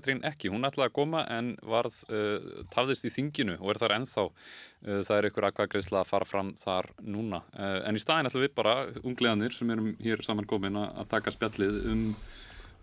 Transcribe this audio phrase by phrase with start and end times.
[0.00, 3.94] Katrín ekki, hún ætlaði að koma en varð uh, tafðist í þinginu og er þar
[3.98, 4.24] ennþá.
[4.30, 7.42] Uh, það er ykkur aðkvæðgreisla að fara fram þar núna.
[7.52, 11.34] Uh, en í staðin ætlum við bara ungleganir sem erum hér saman komin að taka
[11.34, 12.06] spjallið um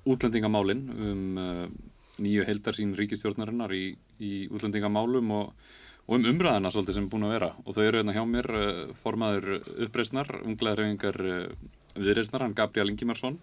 [0.07, 1.39] útlendingamálin um
[2.21, 3.89] nýju heildarsýn ríkistjórnarinnar í,
[4.23, 5.49] í útlendingamálum og,
[6.05, 7.49] og um umræðina svolítið sem er búin að vera.
[7.65, 8.47] Og þau eru hérna hjá mér
[9.01, 11.19] formaður uppreisnar, unglegarhefingar
[11.97, 13.41] viðreisnar, hann Gabriel Ingimarsson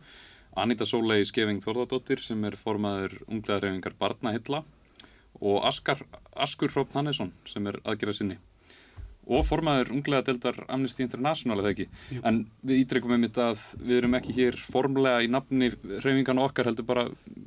[0.57, 4.63] Anita Sólei Skeving Þorðardóttir sem er formaður unglegarhefingar Barnahilla
[5.41, 6.05] og Askar,
[6.37, 8.39] Askur Hrópn Hannesson sem er aðgerða sinni
[9.25, 12.21] og formaður unglegadeldar Amnesty International eða ekki, Jú.
[12.29, 16.69] en við ídreikum um þetta að við erum ekki hér formlega í nafni hreyfingan okkar
[16.69, 17.07] heldur bara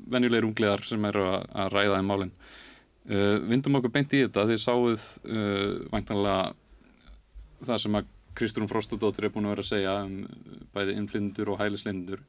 [0.10, 2.34] venjulegir unglegar sem eru að, að ræða um málinn.
[3.08, 6.56] Uh, vindum okkur beint í þetta, þið sáuð uh, væntanlega
[7.68, 10.18] það sem að Kristrún Frostadóttir er búin að vera að segja um
[10.76, 12.26] bæði innflindur og hælislindur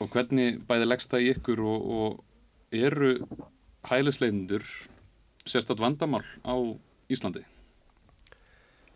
[0.00, 3.12] og hvernig bæði leggst það í ykkur og, og eru
[3.88, 4.64] hælisleitundur
[5.44, 6.54] sérstaklega vandamál á
[7.12, 7.44] Íslandi?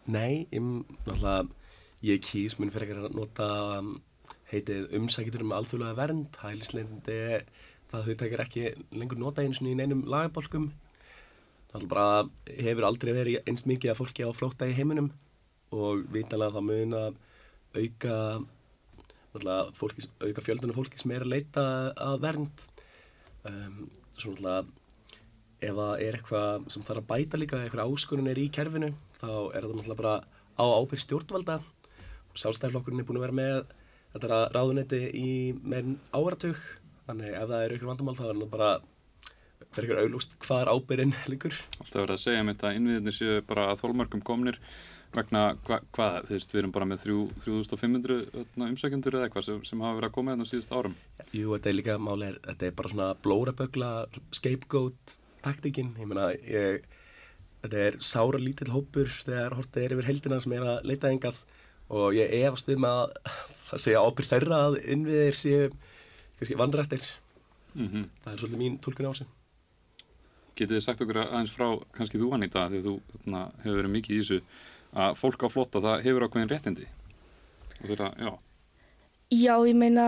[0.06, 1.48] Nei, ég, náttúrulega,
[2.06, 3.48] ég kýs mun fyrir að nota
[3.80, 3.96] um,
[4.52, 7.20] heitið umsækjutur um alþjóðlega vernd, hælisleitundi
[7.90, 10.70] það þau tekir ekki lengur nota eins og í neinum lagabolkum
[11.72, 15.10] náttúrulega bara hefur aldrei verið einst mikið að fólki á flótta í heiminum
[15.74, 17.18] og vitanlega það mun að
[17.76, 18.16] auka
[19.76, 22.66] fólki, auka fjöldunum fólki sem er að leita að vernd.
[23.46, 24.64] Um, svo náttúrulega
[25.66, 29.30] ef það er eitthvað sem þarf að bæta líka eitthvað áskonun er í kerfinu þá
[29.56, 30.16] er það náttúrulega bara
[30.56, 31.60] á ábyrg stjórnvalda.
[32.32, 33.74] Og sálstæðarflokkurinn er búin að vera með
[34.16, 35.30] þetta ráðunetti í
[35.62, 36.60] meðin áratug
[37.06, 38.70] þannig ef það er eitthvað vandamál þá er það bara
[39.76, 43.42] fyrir eitthvað auglúst hvað er ábyrginn líkur Alltaf verið að segja mér þetta innviðinir séu
[43.46, 44.60] bara að þólmörgum komnir
[45.16, 48.18] vegna hva, hvað, þú veist, við erum bara með 3500
[48.68, 50.96] umsækjendur eða eitthvað sem, sem hafa verið að koma hérna síðust árum.
[51.32, 53.90] Jú, þetta er líka máli, þetta er bara svona blórabögla,
[54.36, 56.86] scapegoat taktikinn, ég meina, ég
[57.66, 61.40] þetta er sára lítill hópur þegar hortið er yfir heldina sem er að leita engað
[61.92, 63.16] og ég efast um að
[63.68, 65.64] það segja ábyrð þeirra að innviðir séu
[66.36, 67.08] kannski vandrættir
[67.74, 68.06] mm -hmm.
[68.22, 69.26] það er svolítið mín tólkun á þessu.
[70.56, 74.16] Getið þið sagt okkur aðeins frá kannski þú Anita, því þú hérna, hefur verið mikið
[74.16, 74.40] í þessu
[74.94, 76.86] að fólk á flotta það hefur ákveðin réttindi.
[77.82, 78.32] Og þetta, já.
[79.34, 80.06] Já, ég meina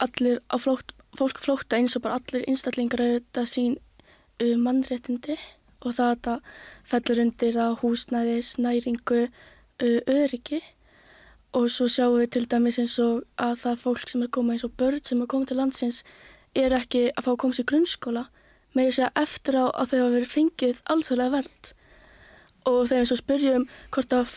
[0.00, 3.78] allir á flótt, fólk flótta eins og bara allir einstaklingar auðvitað sín
[4.40, 5.36] um mannréttindi.
[5.80, 6.42] Og það að það
[6.90, 9.22] fellur undir að húsnæðis, næringu,
[9.80, 10.60] öryggi.
[11.56, 14.66] Og svo sjáum við til dæmis eins og að það fólk sem er komað eins
[14.68, 16.02] og börn sem er komað til landsins
[16.54, 18.24] er ekki að fá að koma sér grunnskóla.
[18.74, 21.72] Með þess að eftir á að þau hafa verið fengið alþjóðlega verð
[22.68, 24.30] og þegar við svo spyrjum hvort að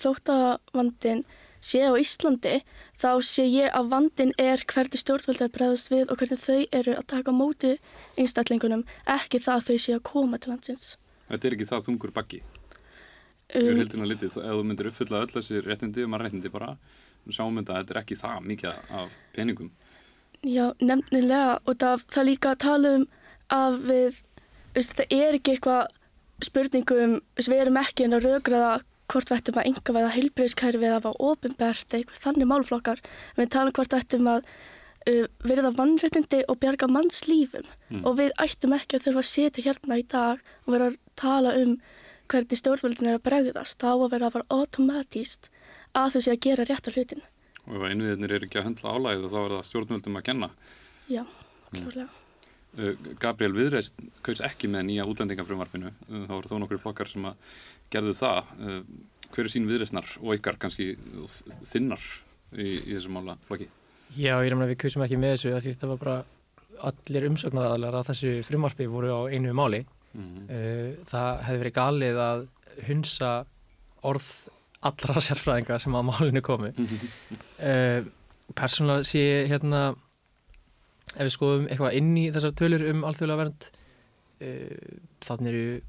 [0.00, 1.24] flóttavandin
[1.60, 2.60] sé á Íslandi
[3.00, 6.96] þá sé ég að vandin er hvernig stjórnvöld er bregðast við og hvernig þau eru
[6.96, 7.74] að taka móti
[8.20, 10.86] einstaklingunum, ekki það að þau sé að koma til landsins.
[11.28, 12.40] Þetta er ekki það þungur bakki?
[13.50, 16.26] Um, Ég er heldin að litið, ef þú myndir uppfylla öll þessi réttindi og maður
[16.26, 16.74] réttindi bara,
[17.28, 19.70] sjáum við að þetta er ekki það mikið af peningum.
[20.40, 23.08] Já, nefnilega og það, það líka að tala um
[23.52, 24.20] að við,
[24.76, 25.96] veist, þetta er ekki eitthvað
[26.46, 28.74] spurningum, við erum ekki en að raugraða
[29.10, 33.00] hvort við ættum að enga veða heilbreyðskerfi eða að hafa ofinbært eitthvað þannig málflokkar.
[33.38, 34.44] Við talum hvort við ættum að
[35.10, 38.04] uh, verða vannréttindi og bjarga manns lífum mm.
[38.04, 41.56] og við ættum ekki að þurfa að setja hérna í dag og vera að tala
[41.58, 41.74] um
[42.30, 43.82] hvernig stjórnvöldin er að bregðast.
[43.82, 45.50] Þá að vera að fara automatíst
[45.98, 47.26] að sé að gera rétt á hlutin.
[47.66, 50.50] Og ef einviðinir er ekki að höndla álæðið þá er það stjórnvöldum að kenna.
[51.10, 51.24] Já,
[51.74, 52.06] klárlega.
[52.06, 52.29] Mm.
[52.78, 57.24] Uh, Gabriel Viðreist kaus ekki með nýja útlendingafrumvarfinu uh, þá voru þó nokkur flokkar sem
[57.26, 57.56] að
[57.90, 58.76] gerðu það uh,
[59.32, 60.92] hver er sín viðreistnar og ykkar kannski
[61.66, 62.04] þinnar
[62.54, 63.66] í, í þessu mála flokki?
[64.14, 66.14] Já, ég reyna að við kausum ekki með þessu því þetta var bara
[66.90, 71.02] allir umsöknaraðalar að þessu frumvarfi voru á einu máli mm -hmm.
[71.10, 72.44] það hefði verið galið að
[72.86, 73.32] hunsa
[74.06, 74.30] orð
[74.86, 78.10] allra sérfræðinga sem að málinu komi mm -hmm.
[78.54, 79.82] persónulega sé hérna
[81.16, 85.80] ef við skoðum eitthvað inn í þessar tölur um alþjóðlega vernd uh, þannig eru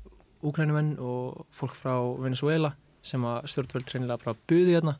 [0.49, 2.73] úkrænumenn og fólk frá Venezuela
[3.05, 4.97] sem að stjórnvöld treynilega bara buði hérna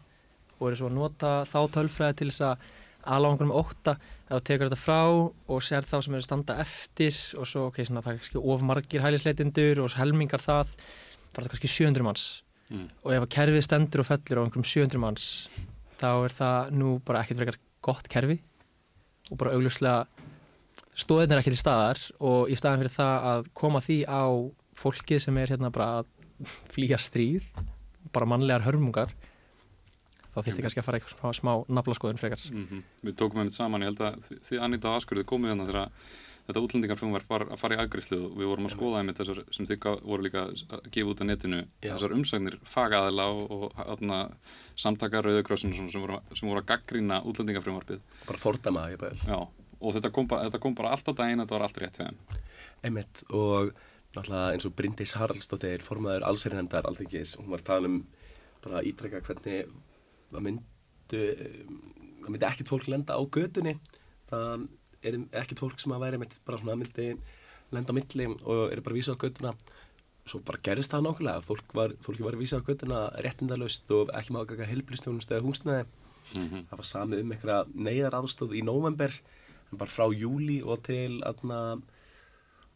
[0.59, 2.69] og eru svo að nota þá tölfræði til þess að
[3.01, 3.95] aðláðangur um ótta.
[4.29, 8.03] Þá tekur þetta frá og sér þá sem eru standa eftir og svo ok, svona,
[8.05, 10.75] það er kannski ofmargir hælisleitindur og helmingar það
[11.33, 12.25] það kannski 700 manns.
[12.71, 12.87] Mm.
[13.03, 15.25] og ef að kerfið stendur og fellur á einhverjum 700 manns
[15.99, 18.37] þá er það nú bara ekkert frekar gott kerfi
[19.29, 20.07] og bara augljóslega
[21.01, 24.23] stóðin er ekki til staðar og í staðan fyrir það að koma því á
[24.81, 26.09] fólkið sem er hérna bara að
[26.73, 27.45] flýja stríð
[28.11, 29.13] bara mannlegar hörmungar
[30.31, 32.41] þá þýtti kannski að fara eitthvað smá, smá naflaskoðun frekar.
[32.51, 35.89] Mm Við tókum einmitt saman, ég held að þið- Anita Askur, þið komið þannig þegar
[36.47, 39.21] þetta útlendingarfrumvarp var að fara í aðgrislu og við vorum að skoða einmitt.
[39.21, 41.93] þessar sem þið voru líka að gefa út á netinu Já.
[41.93, 44.35] þessar umsagnir fagaðila og, og
[44.75, 48.01] samtaka Rauðurkrossinu sem, sem voru að gaggrína útlendingarfrumvarpið.
[48.27, 48.87] Bara fordama
[49.81, 52.19] og þetta kom, bara, þetta kom bara allt á daginn, þetta var allt rétt þeim.
[52.85, 53.71] Einmitt og
[54.15, 58.01] náttúrulega eins og Bryndís Haraldsdóttir formaður allsherjarnefndar alþingis hún var að tala um
[58.61, 59.71] bara ítrekka hvernig
[60.31, 61.21] það myndu
[62.21, 63.77] það myndi ekkert fólk lenda á gödunni
[64.29, 64.67] það
[65.03, 67.07] er ekkert fólk sem að væri einmitt bara svona myndi
[67.71, 69.53] lenda á milli og eru bara vísað á göduna
[70.27, 74.35] svo bara gerist það nákvæmlega fólk var, fólki var vísað á göduna réttindalaust og ekki
[74.35, 75.85] maður gaka helblistjónust eða húsnæði.
[76.35, 79.15] Mm það var samið um einhverja neyðar aðstóð í nóvember
[79.71, 81.81] en bara frá júli og til aðna,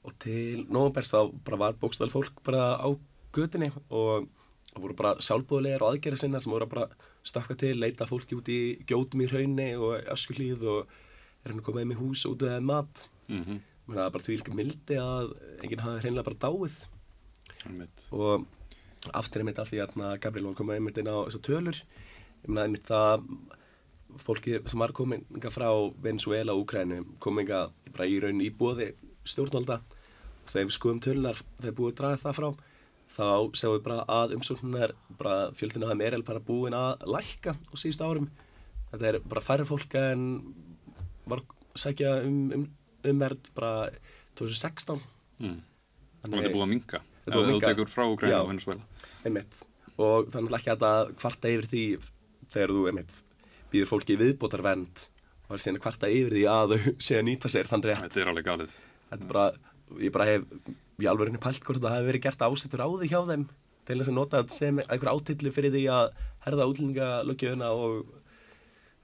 [0.04, 2.90] og til nóvembers þá bara var bókstæðal fólk bara á
[3.32, 4.28] götunni og
[4.74, 6.88] það voru bara sjálfbúðulegar og aðgerðir sinna sem voru að bara
[7.24, 10.88] stakka til, leita fólki út í gjótum í hraunni og öskuhlýð og
[11.46, 13.08] er hann að koma með hús út eða mat.
[13.30, 13.62] -hmm.
[13.86, 15.34] Mér það bara því líka mildi að
[15.64, 16.78] enginn hafi hreinlega bara dáið.
[17.66, 18.08] Einmitt.
[18.12, 18.46] og
[19.14, 21.82] aftur einmitt af því að Gabriel var að koma einmitt inn á þessar tölur.
[22.44, 23.28] Ég meina einmitt það
[24.18, 25.70] fólki sem var komin hingað frá
[26.02, 28.94] Venezuela og Úkrænu komin hingað bara í raun í bóði
[29.26, 29.82] stjórnvalda.
[30.46, 32.50] Þegar við skoðum tölunar þegar búið að draga það frá
[33.16, 37.54] þá sjáum við bara að umsóknunar bara fjöldinu að þeim er bara búin að lækka
[37.54, 38.30] á síðustu árum.
[38.92, 40.24] Þetta er bara færri fólk en
[41.30, 42.66] var að sækja um, um,
[43.06, 43.74] umverð bara
[44.40, 45.00] 2016
[45.42, 45.60] mm.
[46.26, 48.84] Og þetta er búið að að Ef þú tekur frá Ukraina og Venezuela
[49.26, 49.60] einmitt.
[49.96, 51.84] Og það náttúrulega ekki að kvarta yfir því
[52.54, 53.20] þegar þú einmitt
[53.72, 57.20] býður fólki viðbótar vernd og það er síðan að kvarta yfir því að þau séu
[57.20, 58.04] að nýta sér þann rétt.
[58.06, 58.76] Þetta er alveg galið.
[59.12, 59.46] Þetta er bara,
[60.02, 60.46] ég bara hef
[61.02, 63.48] í alveg pælt hvort það hefði verið gert ásettur á því hjá þeim
[63.86, 66.06] til þess að nota sem einhver átillu fyrir því að
[66.46, 68.14] herða útlendingalöggjöfuna og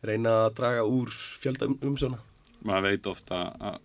[0.05, 2.19] reyna að draga úr fjölda um, umsjóna.
[2.67, 3.77] Maður veit ofta að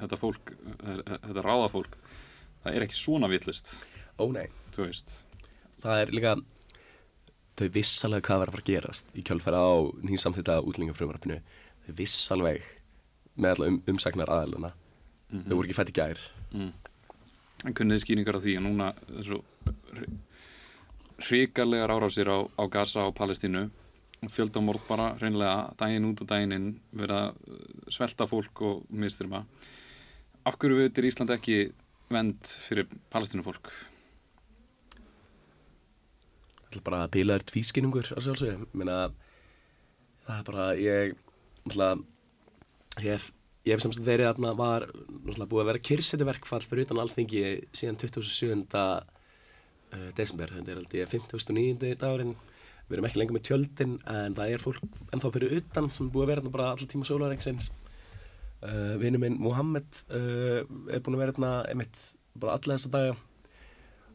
[0.00, 0.52] þetta fólk,
[0.82, 1.96] þetta ráðafólk
[2.62, 3.74] það er ekki svona vitlist
[4.20, 6.36] ó nei, það er líka
[7.58, 9.72] þau viss alveg hvað var að fara að gerast í kjölfæra á
[10.08, 11.40] nýsamþýtta útlendingafrumvarpinu.
[11.86, 12.64] Þau viss alveg
[13.36, 14.72] með alla um, umsagnar aðaluna
[15.32, 16.22] þau voru ekki fætt í gær.
[16.52, 16.72] Mm.
[17.64, 19.38] en kunnið þið skýringar á því að núna þessu
[21.22, 23.68] hrikalegar árásir á, á Gaza og Palestínu
[24.30, 29.42] fjöldamorð bara reynlega daginn út og daginn inn verið að uh, svelta fólk og mistyrma
[30.46, 31.64] af hverju veitir Ísland ekki
[32.12, 33.72] vend fyrir Palestínu fólk
[36.72, 38.62] Það er bara bilaður tvískinningur að sjálfsögum.
[38.80, 38.94] Meina,
[40.24, 41.10] það er bara, ég,
[41.66, 41.98] náttúrulega,
[43.04, 43.26] ég hef,
[43.66, 47.42] ég hef semst verið þarna var, náttúrulega, búið að vera kyrsetuverkfall fyrir utan alþingi
[47.76, 48.56] síðan 27.
[49.92, 50.48] Uh, desember.
[50.56, 51.92] Þetta er aldrei 59.
[52.00, 52.32] dagurinn.
[52.88, 54.82] Við erum ekki lengur með tjöldin, en það er fólk
[55.14, 57.70] ennþá fyrir utan sem er búið að vera þarna bara allar tíma sólarengsins.
[58.62, 60.62] Uh, Vinnu minn Mohammed uh,
[60.92, 62.02] er búin að vera þarna, einmitt,
[62.38, 63.16] bara alla þessa daga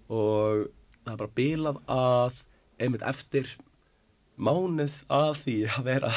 [0.08, 0.68] og
[1.04, 2.44] það er bara bilað að
[2.80, 3.50] einmitt eftir
[4.38, 6.14] mánuð af því að vera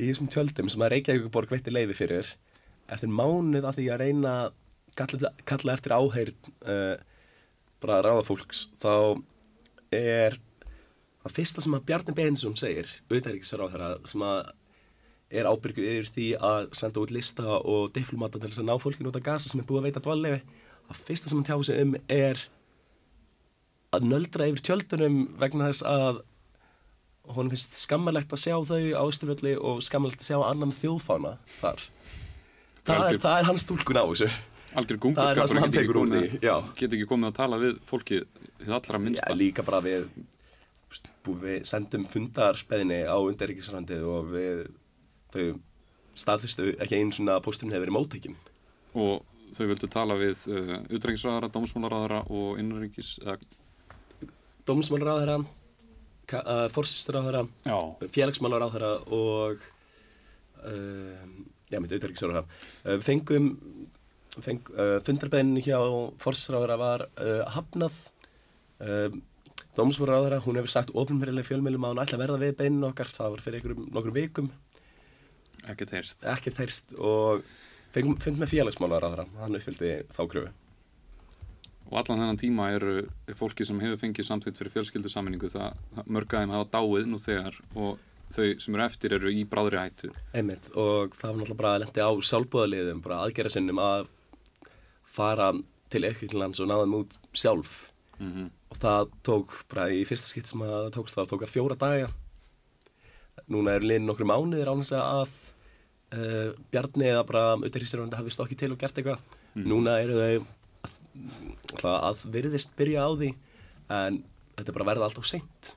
[0.00, 2.32] í þessum tjöldum sem að Reykjavíkuborg veitti leiði fyrir
[2.92, 4.34] eftir mánuð af því að reyna
[4.98, 6.96] kalla, kalla eftir áheyrn uh,
[7.82, 9.22] bara ráðafólks þá
[9.92, 10.38] er
[11.22, 14.40] það fyrsta sem að Bjarni Beinsson segir auðvitaðríkisráðherra sem að
[15.32, 19.08] er ábyrgu yfir því að senda út lista og diplomata til þess að ná fólkinu
[19.08, 20.42] út af gasa sem er búið að veita dvalleifi
[20.88, 22.42] það fyrsta sem hann tjáði sig um er
[23.92, 26.22] að nöldra yfir tjöldunum vegna þess að
[27.32, 31.84] honum finnst skammalegt að sjá þau á Ísturvöldi og skammalegt að sjá annan þjóðfána þar.
[32.82, 34.30] Það er, það er hans tólkun á þessu.
[34.72, 36.54] algjör gunguskapur hann tekur úr því, já.
[36.78, 38.22] get ekki komið að tala við fólkið
[38.62, 40.06] þið allra Já, minnsta líka bara við,
[41.42, 44.64] við sendum fundarbeðinni á undaríkisrandið og við
[45.32, 45.44] þau
[46.18, 48.36] staðfyrstu ekki einu svona pósturinn hefur verið móttekinn.
[48.92, 49.22] og
[49.56, 53.38] þau vildu tala við uh, utrengisræðara, dómsmálaræðara og innanríkis eða,
[54.62, 57.78] Dómsmálaráðherra, uh, forsýsturráðherra, já,
[58.14, 59.64] félagsmálaráðherra og
[60.62, 61.32] um,
[61.66, 62.44] já, mitt auðvitaðríkisráðherra.
[62.84, 63.48] Uh, við fengum,
[64.38, 65.80] feng, uh, fundarbeðinni hjá
[66.22, 67.98] forsýsturráðherra var uh, hafnað.
[69.72, 73.30] Dómsmálaráðherra, hún hefur sagt ofnverðileg fjölmjölum að hún ætla að verða við beinin okkar, það
[73.32, 74.50] var fyrir einhverjum nokkrum vikum,
[75.72, 76.26] ekkert heyrst.
[76.28, 77.46] Ekkert þeirst og
[77.94, 80.52] fund með félagsmálaráðherra, hann uppfylgdi þá kröfu.
[81.92, 82.92] og allan þennan tíma eru
[83.36, 85.74] fólki sem hefur fengið samþýtt fyrir fjölskyldusammenningu það,
[86.08, 87.98] mörgaðum hafa dáið nú þegar og
[88.32, 90.12] þau sem eru eftir eru í bráðri hættu.
[90.32, 94.08] Einmitt, og það var náttúrulega bara að lendi á sjálfbúðaliðum, bara aðgerra sinnum að
[95.04, 95.52] fara
[95.92, 97.91] til Ekkillands og náða þeim út sjálf
[98.22, 101.52] mm og það tók bara í fyrsta skipt sem að það tókst það tók að
[101.52, 102.08] fjóra daga.
[103.52, 105.34] Núna er liðin nokkru mánuðir á þess að
[106.16, 109.36] uh, Bjarni eða bara auðvitaðhýsturvönda hafi stokkið til og gert eitthvað.
[109.58, 110.46] Núna eru þau
[110.88, 113.30] að, að, virðist byrja á því
[113.92, 114.22] en
[114.56, 115.72] þetta er bara verða allt á seint.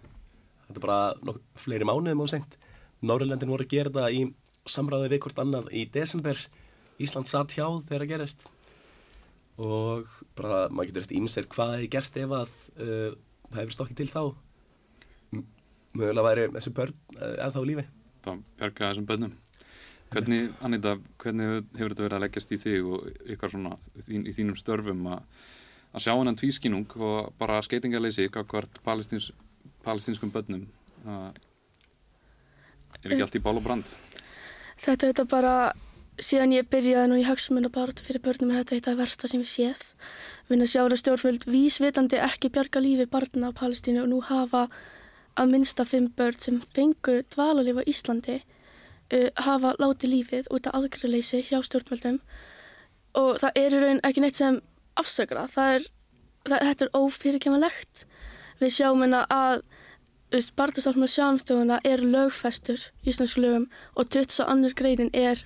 [0.66, 2.60] Þetta er bara nok fleiri mánuðum á seint.
[3.06, 4.25] Norrlendin voru að gera þetta í
[4.66, 6.40] samræði við hvort annað í desember.
[6.96, 8.48] Ísland satt hjá þegar það gerist
[9.62, 13.15] og bara maður getur eftir ímser hvað hefði gerst ef að uh,
[13.51, 14.21] það hefur stokkið til þá
[15.95, 17.85] mögulega væri þessi börn uh, ennþá á lífi
[18.25, 19.33] Það bjarga þessum bönnum.
[20.15, 24.33] Hvernig, Anita, hvernig hefur þetta verið að leggjast í þig og ykkar svona þín, í
[24.33, 25.43] þínum störfum að,
[25.91, 29.31] að sjá hennan tvískinung og bara skeitingaleysi hvert palestins,
[29.85, 30.65] palestinskum bönnum
[31.05, 31.29] uh,
[33.05, 33.91] er ekki allt í bál og brand?
[34.81, 35.55] Þetta er þetta bara,
[36.22, 39.50] síðan ég byrjaði nú í hagsmunna baráttu fyrir börnum er þetta þetta versta sem ég
[39.51, 39.84] séð.
[40.48, 44.67] Vinna sjá að stjórnvöld vísvitandi ekki bjarga lífi barna á Palestínu og nú hafa
[45.36, 50.79] að minnsta fimm börn sem fengu dvalalíf á Íslandi uh, hafa látið lífið út af
[50.79, 52.22] aðgriðleysi hjá stjórnvöldum
[53.19, 54.62] og það er í raun ekki neitt sem
[54.95, 55.48] afsakra.
[55.51, 55.88] Það er,
[56.48, 58.05] það, þetta er ófyrirkemmalegt.
[58.62, 59.65] Við sjáum hérna að
[60.34, 64.72] Barðasáttmála sjáumstofuna er lögfestur í íslensku lögum og 22.
[64.75, 65.39] greinin er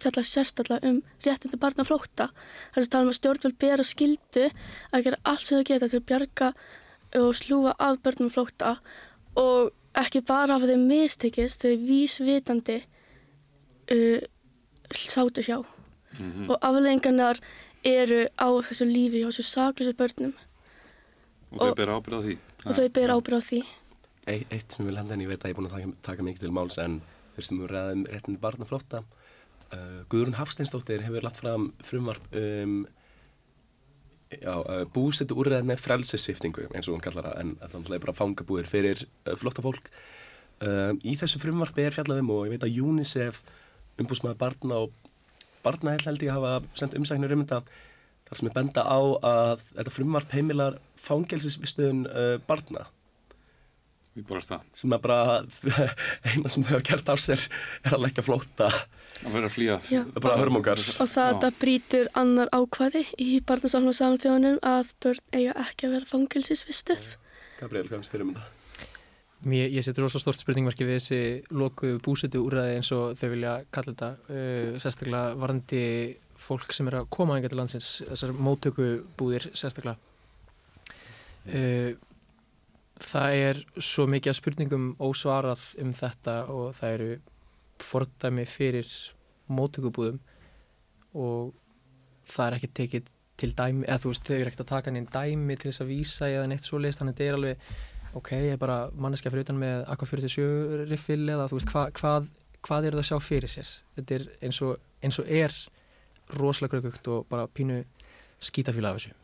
[0.00, 2.30] fjallag sérstaklega um réttindi barna flótta.
[2.74, 4.46] Þess að tala um að stjórnvöld bera skildu
[4.90, 6.48] að gera allt sem þau geta til að bjarga
[7.20, 8.72] og slúa að börnum flótta
[9.36, 9.70] og
[10.00, 12.78] ekki bara hafa þau mistekist, þau vísvitandi
[13.92, 14.18] uh,
[14.90, 15.60] sátu hjá.
[16.18, 17.38] Mm Og afleggingarnar
[17.84, 20.34] eru á þessu lífi hjá þessu saklusu börnum
[21.52, 22.36] Og þau Og- bera ábyrð á því?
[22.66, 23.62] og þau ber ábyrð á því.
[24.30, 26.24] Eitt, sem ég vil henda en ég veit að ég er búin að taka, taka
[26.26, 27.00] mikið til máls en
[27.34, 32.76] fyrstum við ræðum réttindi barna flótta uh, Guðrún Hafsteinsdóttir hefur lagt fram frumvarp um
[34.38, 37.56] uh, búsetu úrreð með frelsesviftingu eins og hún kallar það en
[37.96, 42.54] er bara fangabúðir fyrir uh, flotta fólk uh, Í þessu frumvarpi er fjallaðum og ég
[42.54, 43.42] veit að UNICEF
[43.98, 44.94] umbúsmaður barna og
[45.66, 47.64] barnahell held ég hafa sendt umsæknir um þetta
[48.30, 53.01] þar sem er benda á að þetta frumvarp heimilar uh, barna Við borast það.
[54.74, 55.42] Sem er bara
[56.28, 57.46] eina sem þau hafa gert af sér
[57.84, 58.68] er að leggja flóta
[59.22, 59.74] Að vera að flýja.
[59.86, 60.00] Já.
[60.18, 65.94] bara hörmungar Og það brýtur annar ákvæði í barnasáttmála samþjóðunum að börn eiga ekki að
[65.96, 67.04] vera fangilsisvistuð.
[67.60, 68.48] Gabriel, hvað finnst þér um þetta?
[69.42, 71.20] Mér, ég setur rosa stort spurningmarki við þessi
[71.58, 75.82] loku búsetu úrræði eins og þau vilja kalla þetta uh, sérstaklega varandi
[76.42, 79.98] fólk sem er að koma enga til landsins þessar móttökubúðir sérstaklega
[81.50, 81.90] uh,
[83.02, 87.10] það er svo mikið spurningum ósvarað um þetta og það eru
[87.82, 88.88] fordæmi fyrir
[89.52, 90.20] móttökubúðum
[91.18, 91.52] og
[92.30, 93.10] það er ekki tekið
[93.42, 95.90] til dæmi, eða þú veist, þau eru ekkert að taka neinn dæmi til þess að
[95.90, 99.32] vísa eða neitt svo leist, þannig að þetta er alveg ok, ég er bara manneskja
[99.32, 102.28] fyrir utan með Aqua 47 riffil eða þú veist hva, hvað,
[102.62, 103.72] hvað er það að sjá fyrir sér?
[103.96, 105.56] Þetta er eins og, eins og er
[106.38, 107.80] rosalega gröggugt og bara pínu
[108.42, 109.16] skítafíla af þessu.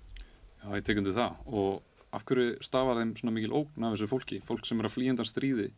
[0.59, 1.83] Já, ég tekundi það og
[2.15, 5.29] af hverju stafar þeim svona mikil ógn af þessu fólki, fólk sem er að flýjandar
[5.29, 5.69] stríði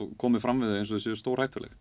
[0.00, 1.76] og komið fram við þau eins og þessu stór hættuleg.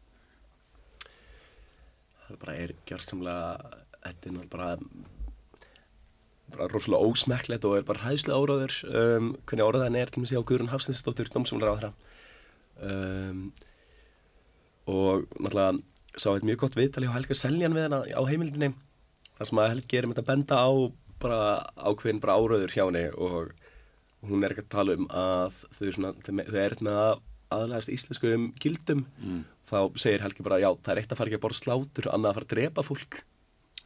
[2.28, 4.78] Það bara er gjörsamlega þetta er náttúrulega
[6.52, 10.42] bara rosalega ósmekklegt og er bara hæðslega áráður um, hvernig áraðan er til að segja
[10.44, 11.92] á Guðrún Hafstinsdóttir dómsumlar á þeirra
[12.88, 13.46] um,
[14.92, 18.74] og náttúrulega sá eitt mjög gott viðtali á Helga Seljan við hana á heimildinni
[19.38, 20.72] þar sem að Helgi er með að benda á
[21.22, 21.42] bara
[21.78, 23.54] ákveðin bara áraður hjá henni og
[24.28, 28.50] hún er ekki að tala um að þau, svona, þau, er með að aðlæðast íslenskum
[28.62, 29.44] gildum Mm.
[29.68, 32.30] þá segir Helgi bara já, það er eitt að fara ekki að borða slátur annað
[32.30, 33.22] að fara að drepa fólk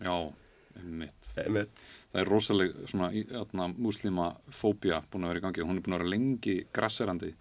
[0.01, 0.15] Já,
[0.75, 1.29] einmitt.
[1.39, 1.83] Einmitt.
[2.11, 6.01] Það er rosaleg svona múslimafóbía búin að vera í gangi og hún er búin að
[6.03, 7.31] vera lengi grasserandi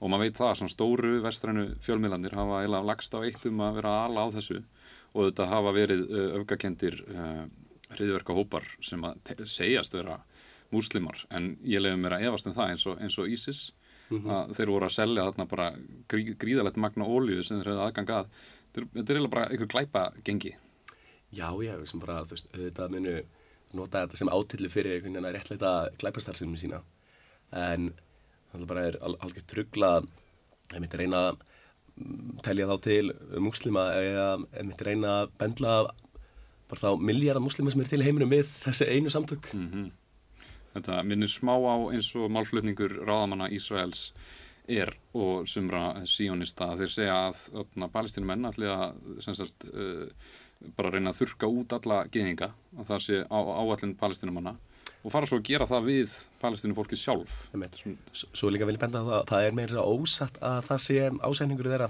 [0.00, 3.78] og maður veit það, svona stóru vestrænu fjölmiðlandir hafa eiginlega lagst á eitt um að
[3.80, 4.58] vera ala á þessu
[5.16, 6.02] og þetta hafa verið
[6.40, 6.98] öfgakendir
[7.96, 10.18] hriðverka hópar sem að segjast vera
[10.74, 13.60] múslimar en ég lefði mér að efast um það eins og, eins og ISIS
[14.10, 15.66] að þeir voru að selja þarna bara
[16.10, 18.28] grí, gríðalegt magna ólíu sem þeir hefðu aðgang að.
[18.76, 20.52] Þetta er, bara einhver glæpa gengi
[21.34, 23.14] Já, já, sem bara, þú veist, auðvitað munu
[23.76, 26.80] nota þetta sem átillu fyrir einhvern veginn að réttleita glæpastarsinni sína.
[27.56, 27.90] En
[28.52, 31.40] það bara er al algjör trugla að myndi reyna að
[31.98, 33.10] mm, telja þá til
[33.42, 35.76] múslima eða myndi reyna að bendla
[36.70, 39.50] bara þá miljardar múslima sem er til heiminum við þessi einu samtök.
[39.54, 39.90] Mm
[40.76, 44.10] Þetta minnir smá á eins og málflutningur ráðamanna Ísraels
[44.68, 50.08] er og sumra síonista þeir segja að palestinumenn allir að sagt, uh,
[50.76, 54.56] bara reyna að þurka út alla geðinga að það sé á, áallin palestinumanna
[55.06, 57.34] og fara svo að gera það við palestinufólkið sjálf.
[57.54, 57.78] Einmitt.
[58.10, 60.82] S- Svo líka vil ég benda á það að það er meira ósatt að það
[60.82, 60.96] sé
[61.30, 61.88] ásækningur þeirra.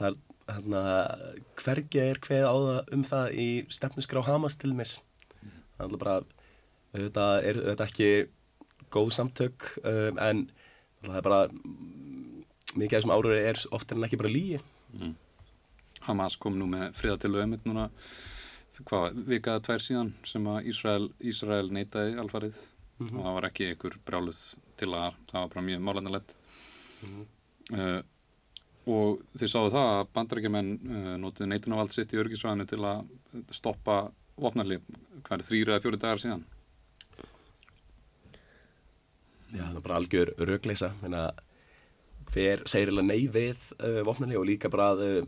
[0.00, 0.18] Það
[0.50, 0.82] hérna,
[1.62, 4.96] hvergi er hveð á það um það í stefnusgrá Hamas til mis
[5.78, 6.16] það er bara
[6.94, 8.10] þetta er þetta ekki
[8.90, 10.44] góð samtök um, en
[11.04, 12.44] það er bara mm,
[12.74, 15.12] mikið af þessum árið er oftar en ekki bara lígi Mm.
[16.02, 17.84] Hamas kom nú með friðatillu emitt núna
[18.88, 22.56] hvað, vikaða tvær síðan sem að Ísrael, Ísrael neitaði alfarið
[23.00, 23.16] Mhm.
[23.16, 24.40] og það var ekki einhver brjáluð
[24.76, 26.34] til að það var bara mjög málandalett
[27.04, 27.22] Mhm.
[27.72, 28.02] uh,
[28.90, 33.06] og þeir sáðu það að bandarækjumenn uh, notuðu neitunavald sitt í örgisvæðinu til að
[33.54, 34.82] stoppa vopnarlið,
[35.22, 36.44] hvað er þrýra eða fjóri dagar síðan
[39.50, 41.28] Já, það er bara algjör rögleisa Meina,
[42.30, 45.20] hver segir eiginlega nei við uh, vopnarni og líka bara að uh,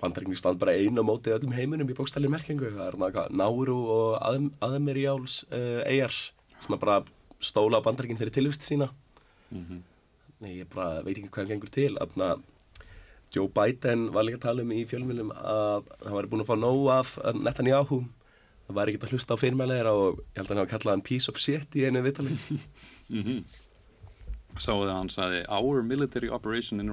[0.00, 3.76] bandaríkning stand bara einu á móti öllum heiminum í bókstæli merkingu það er náttúrulega Náru
[3.94, 6.12] og Aðem, Aðemirjáls uh, eigar
[6.60, 6.98] sem að bara
[7.40, 8.90] stóla á bandaríkin fyrir tilvisti sína.
[9.50, 9.80] Mm -hmm.
[10.40, 11.96] Nei, ég bara veit ekki hvað gengur til.
[11.96, 12.40] Þannig að
[13.34, 16.56] Joe Biden var líka að tala um í fjölmjölum að hann var búin að fá
[16.56, 18.04] nóg af uh, Netanyahu
[18.66, 21.06] það var ekki að hlusta á fyrirmæleira og ég held að hann hafa kallað hann
[21.06, 22.36] piece of shit í einu vitali
[23.12, 23.44] Mm
[24.56, 26.88] Sáðu að hann sagði Our military operation in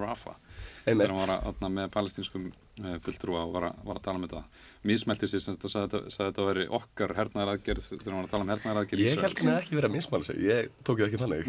[0.83, 1.07] Einmitt.
[1.07, 4.25] þegar hann var að, með palestinskum uh, fulltrúa og var að, var að tala um
[4.25, 4.41] þetta.
[4.89, 8.33] Mísmelti sér sem þetta sagði sagði þetta að veri okkar hernaðaraðgerð þegar hann var að
[8.33, 11.21] tala um hernaðaraðgerð Ég held hann ekki verið að mismála sig, ég tók það ekki
[11.23, 11.43] þannig.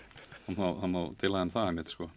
[0.58, 2.10] Það má deila þeim það einmitt sko.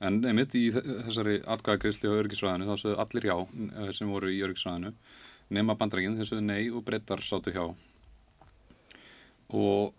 [0.00, 4.30] En einmitt í þe- þessari atkvæðagreysli á örgisræðinu þá sögðu allir já eh, sem voru
[4.32, 4.94] í örgisræðinu
[5.50, 7.64] nema bandrækinn, sögðu nei og breytar sátu hjá.
[9.50, 9.94] Og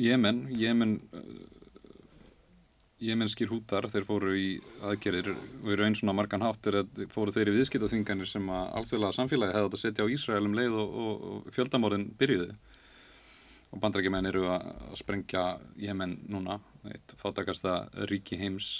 [0.00, 0.98] Jemen Jemen
[3.02, 4.48] jemenskir hútar þeir fóru í
[4.86, 9.16] aðgerir og í raun svona margan hátt að fóru þeir í viðskiptaþinganir sem að alþjóðlega
[9.16, 12.52] samfélagi hefði átt að setja á Ísrael um leið og, og, og fjöldamorðin byrjuði
[13.72, 15.44] og bandrækjumenn eru að, að sprengja
[15.80, 16.60] Jemen núna
[16.92, 18.70] eitt fátakasta ríki heims.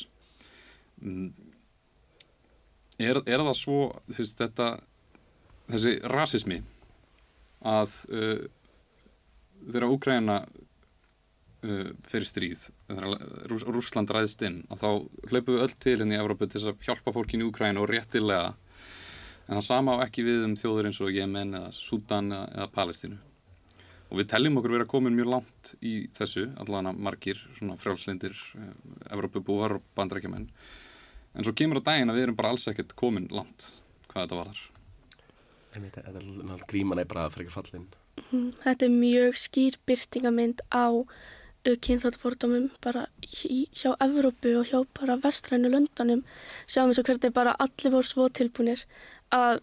[1.03, 1.33] Mm.
[3.03, 4.77] er, er það svo veist, þetta
[5.72, 6.58] þessi rasismi
[7.68, 8.42] að uh,
[9.62, 13.08] þegar Úkraina uh, fyrir stríð þegar
[13.50, 14.88] Rús, Rússland ræðist inn að þá
[15.32, 18.54] hlaupum við öll til henni í Evrópu til að hjálpa fólkinu í Úkraina og réttilega.
[19.48, 22.68] En það sama á ekki við um þjóður eins og Jemen eða Súdan eða, eða
[22.76, 23.18] Palestínu.
[24.12, 28.37] Og við teljum okkur vera komin mjög langt í þessu, allan að margir svona frjálslindir,
[28.61, 28.70] uh,
[29.14, 30.50] Evrópubúar og bandrækjumenn
[31.32, 33.68] en svo kemur á daginn að við erum bara alls ekkert komin langt
[34.11, 34.71] hvað þetta er náttúrulega
[36.68, 37.87] gríman er bara frekar fallin.
[38.30, 45.16] Mm, Þetta er mjög skýr byrtingamind á uh, kynþáttafordómum bara hjá Evrópu og hjá bara
[45.16, 46.24] vestrænu löndunum.
[46.66, 48.85] Sjáum við svo hvernig bara allir voru svo tilbúinir
[49.32, 49.61] að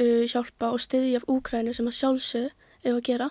[0.00, 2.50] uh, hjálpa og styðja Úkrænu sem að sjálfsögðu
[2.84, 3.30] ef að gera.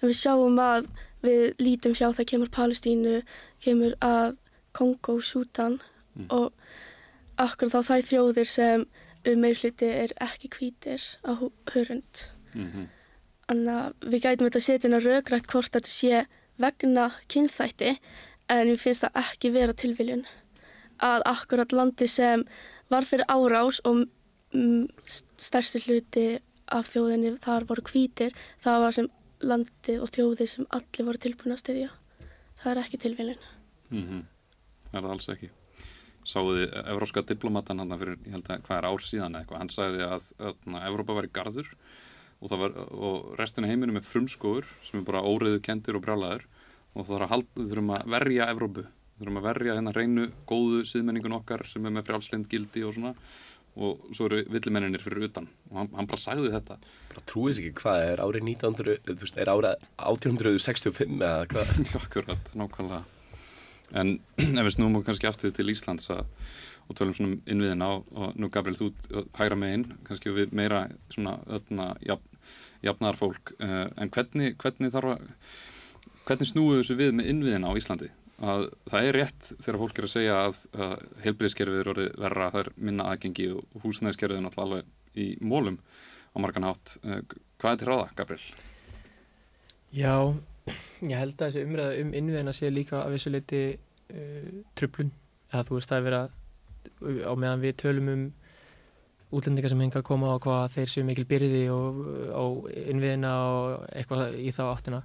[0.00, 0.90] En við sjáum að
[1.22, 3.22] við lítum hjá það kemur Palestínu,
[3.60, 4.36] kemur að
[4.72, 6.26] Kongo, Sútan Mm.
[6.34, 6.52] og
[7.38, 8.82] akkur þá þær þjóðir sem
[9.28, 11.32] um meirhluti er ekki hvítir á
[11.74, 12.30] hörund.
[12.54, 12.86] mm -hmm.
[13.48, 16.26] Þannig að við gætum þetta að setja inn að raugrætt hvort þetta sé
[16.58, 17.98] vegna kynþætti
[18.48, 20.26] en við finnst það ekki vera tilviljun
[20.98, 22.44] að akkurat landi sem
[22.90, 24.06] var fyrir árás og
[25.36, 29.08] stærsti hluti af þjóðinni þar voru hvítir, það var sem
[29.40, 31.90] landið og þjóðir sem allir voru tilbúin að styðja.
[32.60, 33.42] Það er ekki tilviljun.
[33.90, 34.26] Mm
[34.92, 35.50] er það alls ekki
[36.30, 40.06] sáuði evróska diplomatan hann fyrir, ég held að hvað er ár síðan eitthvað, hann sagði
[40.06, 41.68] að, að Evrópa var í garður
[42.40, 46.48] og, var, og restin af heiminum er frumskóður sem er bara óreiðu kendur og brjálaður
[46.94, 48.86] og það þurfum að verja Evrópu,
[49.20, 53.14] þurfum að verja hérna reynu góðu síðmenningun okkar sem er með frjálslind gildi og svona
[53.80, 55.46] og svo eru villimenninir fyrir utan.
[55.70, 56.76] Og hann, hann bara sagði þetta.
[57.12, 61.72] Bara trúið sér ekki hvað er árið 1900, þú veist, er árið 1865 eða hvað?
[62.02, 63.19] Akkurat, nákvæmlega
[63.96, 64.18] En
[64.58, 66.26] ef við snúum okkur kannski aftur til Íslands að,
[66.86, 70.54] og tölum svona um innviðina og, og nú Gabriel þú uh, hægra megin kannski við
[70.56, 72.38] meira svona öllna jafn,
[72.86, 75.28] jafnar fólk uh, en hvernig, hvernig þarf að
[76.26, 80.06] hvernig snúum þessu við með innviðina á Íslandi að það er rétt þegar fólk er
[80.06, 84.44] að segja að uh, heilbriðskerfið er orðið verra það er minna aðgengi og húsnæðiskerfið er
[84.46, 85.76] náttúrulega alveg í mólum
[86.32, 87.20] á margan hátt uh,
[87.60, 88.46] hvað er til ráða, Gabriel?
[89.90, 90.14] Já,
[91.06, 95.10] ég held að þessi umræða um innviðina sé líka að vissu leiti uh, trublun
[95.50, 98.22] eða þú veist það er verið að á meðan við tölum um
[99.30, 102.00] útlendingar sem henga að koma og hvað þeir séu mikil byrði og
[102.34, 102.44] á
[102.90, 105.02] innviðina og eitthvað í þá áttina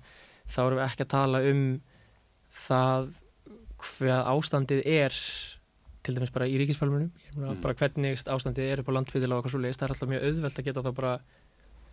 [0.50, 1.62] þá erum við ekki að tala um
[2.66, 3.12] það
[3.86, 5.14] hvað ástandið er
[6.06, 7.58] til dæmis bara í ríkisfælmunum Mm.
[7.60, 10.22] bara hvernig ástandið er upp á landfyrirlega og hvað svo leiðist, það er alltaf mjög
[10.30, 11.14] auðvelt að geta þá bara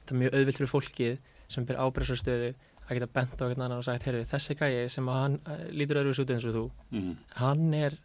[0.06, 1.16] það er mjög auðvelt fyrir fólkið
[1.50, 2.50] sem ber ábreyðsastöðu
[2.88, 5.64] að geta bent á einhvern annan og sagt, heyrðu, þessi gæi sem að hann eh,
[5.72, 7.96] lítur öðruvis út eins og þú, Mm, hann er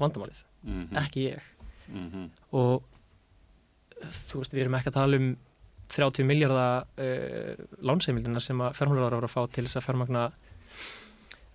[0.00, 1.48] vandamálið, mm, ekki ég.
[1.90, 2.82] Mm og
[4.00, 5.30] þú veist, við erum ekki að tala um
[5.90, 10.22] 30 miljardar uh, lánseimildina sem að fjármálarar ára að fá til þess að fjármagna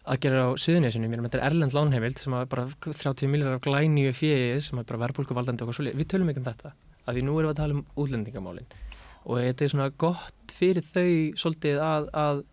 [0.05, 3.63] aðgerra á Suðunísunum, ég meina þetta er erlend lánheimild sem að bara 30 miljardar af
[3.65, 6.73] glæníu fjögi sem að bara verðbólku valdandi okkur svolítið, við tölum ekki um þetta
[7.05, 8.67] að því nú erum við að tala um útlendingamálin.
[9.25, 11.09] Og þetta er svona gott fyrir þau
[11.41, 12.43] svolítið að, að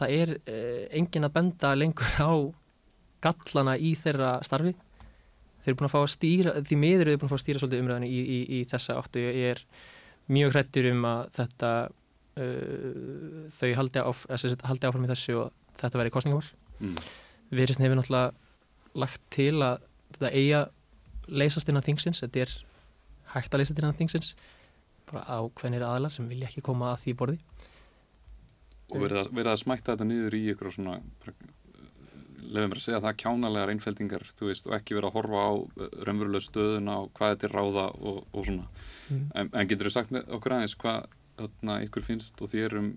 [0.00, 2.32] það er uh, engin að benda lengur á
[3.24, 4.74] gallana í þeirra starfi.
[5.60, 7.60] Þeir eru búin að fá að stýra, því miður eru búin að fá að stýra
[7.60, 9.24] svolítið umræðinu í, í, í þessa áttu.
[9.26, 9.64] Ég er
[10.32, 11.72] mjög hrættur um að þetta
[12.40, 16.48] uh, þau haldi, áf, haldi áfram í þessu og þetta verði kostningamál
[16.80, 16.96] mm.
[17.50, 19.84] Viðreysn hefur náttúrulega lagt til að
[20.14, 20.60] þetta eiga
[21.30, 22.54] leysast innan þingsins, þetta er
[23.34, 24.32] hægt að leysast innan þingsins.
[25.10, 27.38] Bara á hvernig aðlar sem vilja ekki koma að því borði
[28.90, 30.98] og verið að, verið að smætta þetta niður í ykkur og svona
[32.50, 35.90] lefum mér að segja það kjánalegar einfældingar veist, og ekki verið að horfa á uh,
[36.06, 38.66] raunveruleg stöðuna og hvað þetta er ráða og, og svona.
[39.10, 39.26] Mm.
[39.34, 41.06] en, en getur þið sagt með okkur aðeins hvað
[41.40, 42.88] þarna, ykkur finnst og þér um,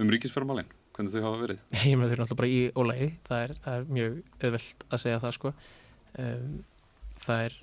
[0.00, 1.64] um ríkisfjármálinn, hvernig þau hafa verið?
[1.90, 5.02] Ég með þau eru náttúrulega bara í ólægi það er, það er mjög öðvelt að
[5.04, 5.54] segja það sko.
[6.20, 6.54] Um,
[7.24, 7.58] það er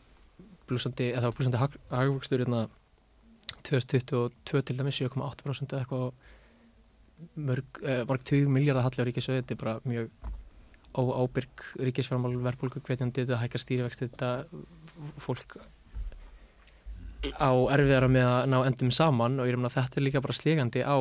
[0.67, 1.63] blúsandi, eða það var blúsandi
[1.95, 2.65] hagvöxtur hérna
[3.67, 6.09] 2022 til dæmis 7,8% eða eitthvað
[7.37, 10.09] mörg, eh, marg 20 miljardar halli á ríkisöðu, þetta er bara mjög
[10.97, 14.31] óábyrg ríkisfjármál verðbólku hvetjandi, þetta hækkar stýrivexti þetta
[15.21, 15.57] fólk
[17.37, 19.39] á erfiðara með að ná endum saman.
[19.39, 20.97] Og ég er um að þetta er líka bara slegandi á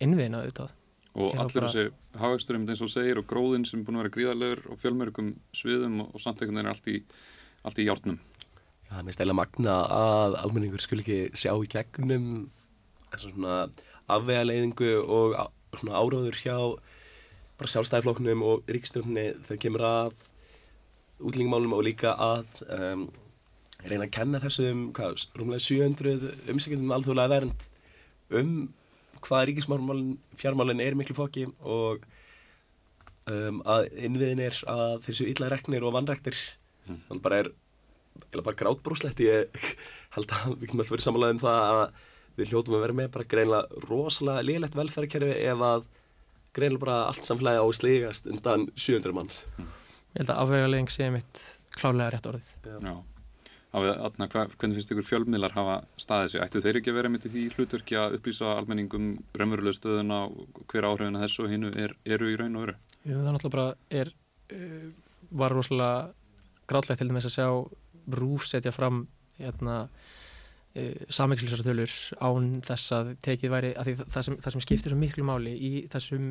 [0.00, 0.70] innviðina auðvitað.
[1.16, 4.02] Og Ég allir bara- þessi hafægsturinn eins og segir og gróðinn sem er búin að
[4.04, 7.02] vera gríðarlegur og fjölmörgum sviðum og, og samtökun er allt í,
[7.64, 8.18] allt í hjárnum
[8.86, 12.50] Já, mér stæla magna að almenningur skul ekki sjá í gegnum
[13.10, 13.56] þessum svona
[14.12, 15.36] afvegaleiðingu og
[15.86, 16.56] áráður hjá
[17.56, 20.26] bara sjálfstæðiflóknum og ríkstjórnni þegar kemur að
[21.24, 23.06] útlýningmálum og líka að um,
[23.86, 27.66] reyna að kenna þessum hvað, rúmlega 700 umsækjandum alþjóðlega vernd
[28.36, 28.52] um
[29.24, 32.04] hvað ríkismálmálin, fjármálin er miklu fóki og
[33.30, 36.36] um, að innviðin er að þeir séu illa reknir og vannrektir
[36.86, 37.00] Mm.
[37.08, 37.48] þannig bara er
[38.30, 39.56] eða bara grátbrúslegt ég
[40.14, 41.80] held að við getum alltaf verið samanlega um það að
[42.36, 45.88] við hljótum að vera með bara greinlega rosalega liðlegt velferðarkerfi ef að
[46.56, 51.44] greinlega bara allt samfélagi á sligast undan 700 manns Ég held að afveguleging sé mitt
[51.76, 52.96] klálega rétt orðið Já.
[53.76, 56.42] Hafið, atna, hva, hvernig finnst ykkur fjölmiðlar hafa staðið sig?
[56.46, 60.62] Ættu þeir ekki að vera mitt í því hlutverki að upplýsa almenningum raunverulega stöðuna og
[60.70, 62.76] hver áhrifin að þessu og hinnu er, eru í raun og veru?
[63.02, 64.12] Jú, það náttúrulega bara er
[64.54, 64.86] uh,
[65.42, 65.90] var rosalega
[66.70, 67.48] grátlegt til dæmis að sjá
[68.16, 69.04] rúf setja fram
[69.36, 69.76] hérna
[70.76, 75.00] uh, samvegslisartölur án þess að tekið væri að því það, sem, það sem skiptir svo
[75.00, 76.30] miklu máli í þessum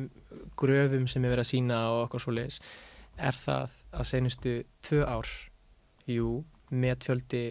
[0.58, 2.60] gröfum sem er verið að sína og okkur svo leiðis
[3.16, 4.56] er það að senustu
[4.86, 5.30] tvö ár
[6.06, 6.32] jú,
[6.70, 7.44] með fjöldi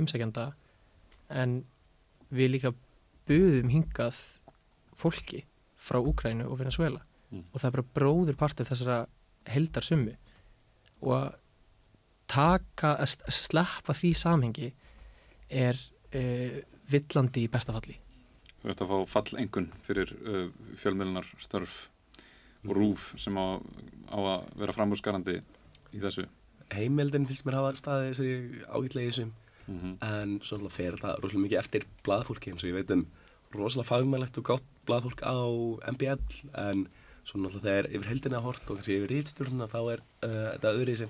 [0.00, 0.50] umsækjanda
[1.34, 1.62] en
[2.34, 2.74] við líka
[3.28, 4.18] buðum hingað
[4.94, 5.44] fólki
[5.80, 7.02] frá Úkrænu og Venezuela
[7.34, 7.42] Mm.
[7.50, 8.98] og það er bara bróður partur þessara
[9.50, 10.12] heldar summu
[11.02, 11.32] og að
[12.30, 14.70] taka, að sleppa því samhengi
[15.50, 15.78] er
[16.14, 17.98] uh, villandi í bestafalli
[18.62, 20.46] Þú ert að fá fall engun fyrir uh,
[20.80, 21.88] fjölmiðlunar störf
[22.64, 23.60] og rúf sem á,
[24.08, 25.40] á að vera framúrskarandi
[25.92, 26.24] í þessu.
[26.72, 29.32] heimildin finnst mér hafa staðið sig ágætlega í þessum
[29.66, 30.06] Mm -hmm.
[30.06, 33.06] en svo náttúrulega fer þetta rosalega mikið eftir blaðfólki eins og ég veit um
[33.54, 35.36] rosalega fagmælegt og gátt blaðfólk á
[35.94, 36.20] MBL
[36.68, 36.88] en
[37.24, 40.92] svo náttúrulega þegar yfir heldina hort og kannski yfir rítstjórnuna þá er uh, þetta öðru
[40.92, 41.08] í sig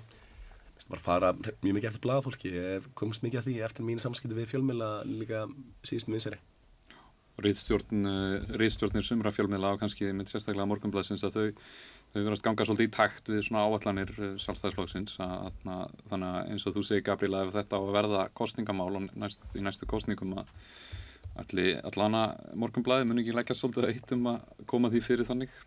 [0.89, 4.37] bara fara mjög mikið eftir blaðfólki ég hef komist mikið af því eftir mín samskipti
[4.37, 5.45] við fjölmjöla líka
[5.87, 6.41] síðustum vinsari
[7.35, 11.63] Ríðstjórn, uh, ríðstjórnir sumra fjölmiðla og kannski með sérstaklega morgunblæsins að þau,
[12.13, 16.67] þau verðast ganga svolítið í takt við svona áallanir sjálfstæðisflokksins að, að, þannig að eins
[16.69, 18.87] og þú segir Gabriela ef þetta á að verða kostningamál
[19.19, 20.53] næst, í næstu kostningum að
[21.43, 22.23] allir, allana
[22.55, 25.59] morgunblæði muni ekki leggja svolítið að eitt um að koma því fyrir þannig?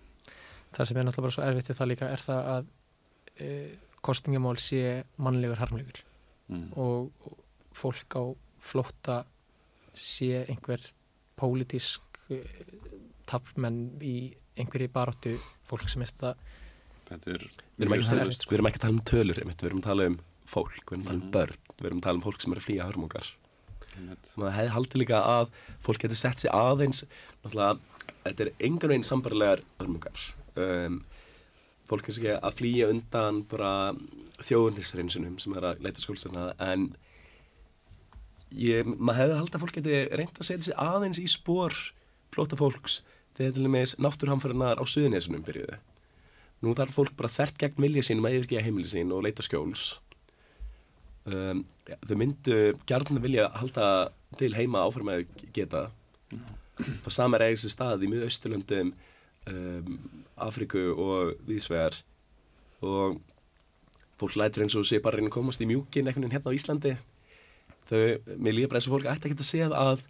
[0.72, 2.72] Það sem er náttúrulega bara svo erfitt við það líka er það að
[3.44, 3.76] uh,
[4.08, 4.82] kostingamál sé
[5.20, 6.02] mannlegur harmlegur.
[6.48, 6.70] Mm.
[6.80, 7.36] og, og
[7.76, 8.22] fólk á
[8.64, 9.18] flótta
[9.92, 10.80] sé einhver
[11.38, 12.00] pólitísk
[12.32, 12.38] uh,
[13.28, 14.14] tapmenn í
[14.58, 15.34] einhverju baróttu
[15.68, 16.40] fólk sem er það
[17.10, 19.88] þetta er við erum, ekki, að erum ekki að tala um tölur við erum að
[19.90, 20.16] tala um
[20.48, 21.34] fólk, við erum að tala um Mhm.
[21.36, 23.28] börn við erum að tala um fólk sem er að flýja hörmungar
[24.38, 25.52] maður hefði haldið líka að
[25.84, 27.04] fólk getur sett sig aðeins
[27.44, 27.78] náttúrulega,
[28.24, 30.26] þetta er engan veginn sambarlegar hörmungar.
[30.58, 31.00] Um,
[31.88, 33.72] fólk ekki að flýja undan bara
[34.44, 36.90] þjóðundisreinsunum sem er að leita skólstana en
[38.54, 41.76] ég, maður hefði haldið að fólk geti reynd að setja sig aðeins í spór
[42.34, 43.00] flóta fólks
[43.38, 45.78] þegar til dæmis náttúrhamfærinar á suðunesunum byrjuðu.
[46.64, 49.92] Nú þarf fólk bara þvert gegn vilja sínum að yfirgeða heimili sín og leita skjóls.
[51.28, 52.56] Um, ja, þau myndu
[52.88, 53.86] gjarnan vilja halda
[54.40, 55.88] til heima áfram að geta.
[56.78, 58.92] Það sama er eigið sér stað í miðausturlöndum
[59.50, 59.98] um,
[60.48, 62.00] Afriku og viðsvegar
[62.84, 63.18] og
[64.18, 66.94] fólk lætur eins og sé bara reyna að komast í mjúkin veginn hérna á Íslandi.
[67.88, 68.00] Þau,
[68.36, 70.02] mér líður bara eins og fólk ætti ekki að segja að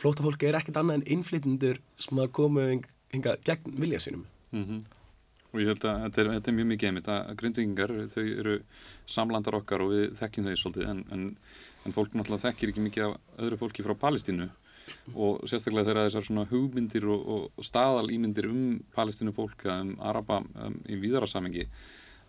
[0.00, 2.68] flóta fólk er ekkert annað en innflytjendur sem að koma
[3.14, 4.26] hinga gegn vilja sínum.
[4.54, 4.84] Mm
[5.54, 8.54] og ég held að þetta er, þetta er mjög mikið einmitt að grindvikingar, þau eru
[9.14, 11.26] samlandar okkar og við þekkjum þau svolítið en, en,
[11.86, 14.48] en fólk náttúrulega þekkir ekki mikið af öðru fólki frá Palestínu
[15.14, 18.64] og sérstaklega þegar þessar svona hugmyndir og, og staðalýmyndir um
[18.96, 21.68] Palestínu fólka, um Araba um, í víðarasamengi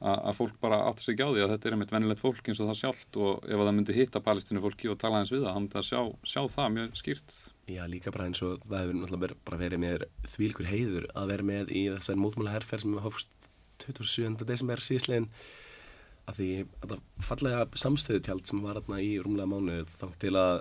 [0.05, 2.67] að fólk bara áttur sig á því að þetta er einmitt venilegt fólk eins og
[2.69, 5.59] það sjálft og ef það myndi hitta palestínu fólki og tala eins við það, þá
[5.61, 7.35] myndi það sjá, sjá það mjög skýrt.
[7.71, 11.47] Já, líka bara eins og það hefur náttúrulega bara verið með þvílkur heiður að vera
[11.47, 13.49] með í þessar mótmála herrferð sem hófst
[13.85, 14.45] 27.
[14.45, 15.29] desember síðslegin
[16.25, 16.49] að því
[16.83, 20.55] að það fallega samstöðutjald sem var aðna í rúmlega mánuð þá til að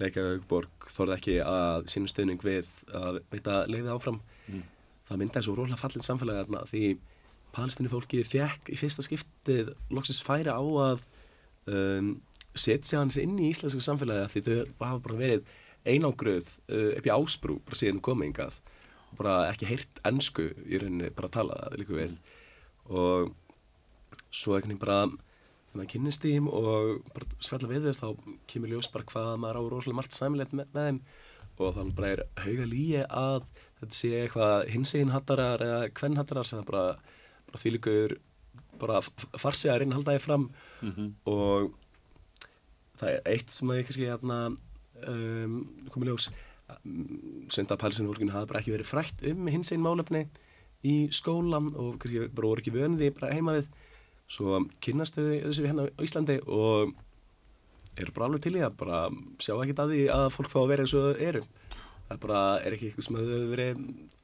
[0.00, 4.20] Reykjavík borg þorði ekki að sínu stöðning við að veita leiði áfram.
[4.46, 4.64] Mm.
[5.06, 6.82] það myndi eins og róla fallin samfélagi aðna því
[7.56, 11.04] palestinu fólki fekk í fyrsta skiptið loksist færi á að
[11.70, 12.16] um,
[12.56, 15.46] setja hans inn í íslensku samfélagi því þau hafa bara verið
[15.86, 18.58] einangruð uh, upp í ásbrú bara síðan komingað
[19.12, 22.16] og bara ekki heyrt ennsku í rauninni bara að tala það líka við.
[22.90, 23.32] Og
[24.34, 25.04] svo ekkert bara
[25.76, 29.32] þegar maður kynnist í þeim og bara svella við þér þá kemur ljós bara hvað
[29.42, 31.00] maður á rosalega margt sæmilegt með, með þeim.
[31.56, 36.60] Og þannig bara er hauga líi að þetta sé eitthvað hinsegin hattarar eða kvennhattarar sem
[36.60, 36.86] það bara
[37.46, 38.16] bara því líkur
[38.80, 39.00] bara
[39.40, 40.48] farsi að reyna að halda því fram.
[40.82, 41.12] Mm -hmm.
[41.32, 41.70] og
[43.00, 44.38] það er eitt sem að ég kannski hérna
[45.08, 45.56] um,
[45.92, 46.30] komið ljós.
[47.52, 50.26] Senda pælsunfólkinu hafa bara ekki verið frætt um hins einn málefni
[50.84, 53.68] í skólan og kannski bara voru ekki vönði bara heima við
[54.30, 56.94] svo kynast þau þessu hérna á Íslandi og
[57.96, 59.04] eru bara alveg til í að bara
[59.40, 61.44] sjá ekkert að því að fólk fá að vera eins og eru.
[62.06, 63.80] Það bara er ekki eitthvað sem þau verið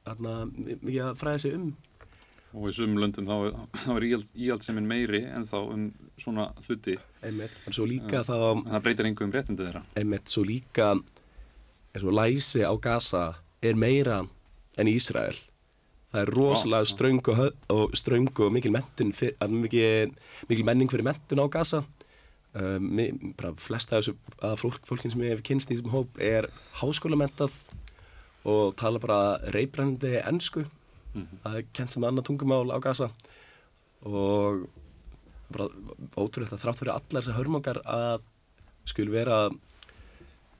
[0.07, 0.35] hérna,
[0.69, 1.71] mikið að fræða sig um.
[2.53, 5.87] Og í sumum löndum þá, þá er íhaldseminn meiri en þá um
[6.21, 6.99] svona hluti.
[7.25, 9.81] Einmitt, en svo líka þá en það breytir einhverjum réttindi þeirra.
[9.97, 13.25] Einmitt, svo líka eins og læsi á Gaza
[13.63, 14.21] er meira
[14.77, 15.39] enn í Ísrael
[16.13, 19.13] það er rosalega ströng og, og ströng og mikil mentun
[19.57, 20.13] mikil,
[20.49, 21.83] mikil menning fyrir mentun á Gaza.
[22.53, 22.99] Um,
[23.33, 24.13] bara flesta af þessu
[24.61, 26.45] fólk, fólkin sem ég hef kynst í þessum hóp er
[26.77, 27.55] háskólamentað
[28.45, 31.39] og tala bara reybrennandi ennsku mm -hmm.
[31.43, 33.09] það er kent sem annað tungumál á gasa
[34.03, 34.67] og
[35.49, 35.67] bara
[36.17, 38.21] ótrúlegt að þrátt fyrir allar þessar hörmungar að
[38.85, 39.49] skul vera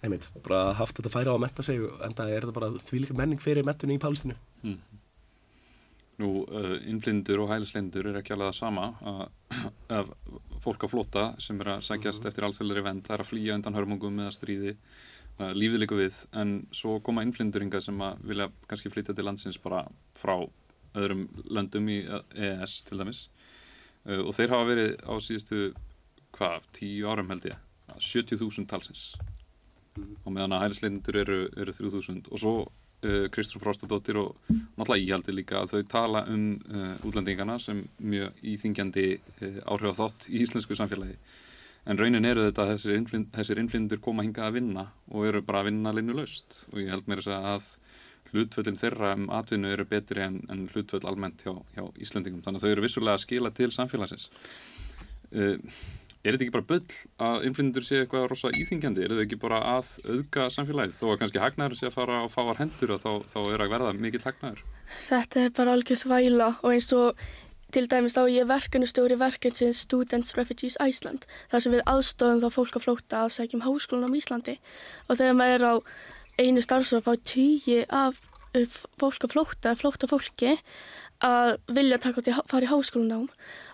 [0.03, 3.13] einmitt, bara haft þetta færa á að metta sig en það er þetta bara þvílika
[3.13, 4.77] menning fyrir mettunni í Pálistinu mm.
[6.21, 8.89] Nú, uh, innblindur og hælislindur er ekki alveg það sama
[9.89, 10.11] að,
[10.65, 12.29] fólk á flota sem er að sækjast mm -hmm.
[12.29, 14.75] eftir allsveilari vend það er að flýja undan hörmungum eða stríði
[15.39, 19.87] lífið líka við en svo koma innflynduringa sem að vilja kannski flytja til landsins bara
[20.13, 20.47] frá
[20.93, 23.29] öðrum löndum í EES til dæmis
[24.05, 25.73] og þeir hafa verið á síðustu
[26.37, 27.57] hvað, tíu árum held ég
[27.97, 29.13] 70.000 talsins
[29.97, 30.15] mm.
[30.23, 32.53] og meðan að hælisleitindur eru, eru 3.000 og svo
[33.07, 38.43] uh, Kristur Fróstadóttir og náttúrulega íhaldi líka að þau tala um uh, útlendingana sem mjög
[38.53, 39.07] íþingjandi
[39.65, 41.17] áhrif á þátt í íslensku samfélagi.
[41.83, 45.41] En raunin eru þetta að þessir, innflynd, þessir innflyndur koma hinga að vinna og eru
[45.43, 47.65] bara að vinna linnu laust og ég held mér að
[48.33, 52.65] hlutvöldin þeirra um atvinnu eru betri en, en hlutvöld almennt hjá, hjá Íslandingum þannig að
[52.65, 54.29] þau eru vissulega að skila til samfélagsins.
[55.33, 55.59] Uh,
[56.23, 59.61] er þetta ekki bara bull að innflyndur sé eitthvað rosa íþingjandi, er þetta ekki bara
[59.73, 60.97] að auðga samfélagið?
[60.97, 63.73] Þó að kannski hagnaður sé að fara á fáar hendur og þá, þá er að
[63.75, 64.61] verða mikill hagnaður.
[65.03, 67.25] Þetta er bara algjör þvæla og eins og
[67.73, 72.75] Til dæmis þá ég verkefnustjóri verkefnsins Students Refugees Iceland þar sem við aðstofum þá fólk
[72.77, 74.53] að flóta að sækjum háskólan á Íslandi.
[75.09, 75.75] Og þegar maður er á
[76.37, 78.19] einu starfsóð þá týji af
[79.01, 80.53] fólk að flóta, flóta fólki
[81.25, 83.25] að vilja taka til að fara í háskólanám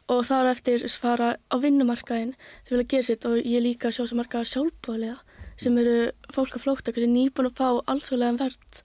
[0.10, 2.36] og þar eftir fara á vinnumarkaðin
[2.68, 5.20] til að gera sitt og ég líka sjá sem marga sjálfbóðlega
[5.60, 8.80] sem eru fólk að flóta, kannski nýbúin að fá alþjóðlega verð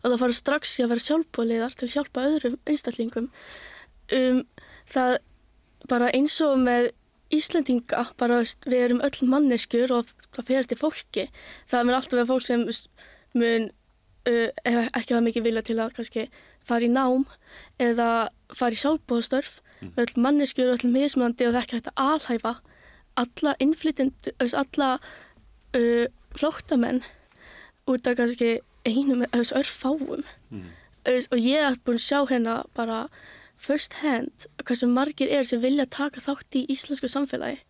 [0.00, 3.26] og það fara strax í að vera sjálfbóðlegar til að hjálpa öðrum einstaklingum.
[4.14, 4.40] Um,
[4.88, 5.16] það
[5.90, 6.90] bara eins og með
[7.34, 11.26] Íslandinga, bara við erum öll manneskjur og það fyrir til fólki.
[11.70, 12.64] Það mun alltaf vera fólk sem
[13.38, 16.26] mun uh, ekki hafa mikið vilja til að kannski
[16.66, 17.26] fara í nám
[17.82, 19.92] eða fara í sjálfbóðstörf mm.
[19.96, 22.54] öll manneskjur, öll mismandi og það ekki hægt að alhæfa
[23.20, 24.90] alla innflytjand, alla
[25.76, 27.02] uh, flóttamenn
[27.90, 30.68] út af kannski einu með þessu örfáum mm.
[31.06, 33.08] og ég hef búin að sjá hérna bara
[33.60, 37.60] first hand hversu margir er sem vilja taka þátt í íslensku samfélagi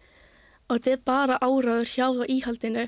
[0.70, 2.85] og þetta er bara áraður hjá það íhaldinu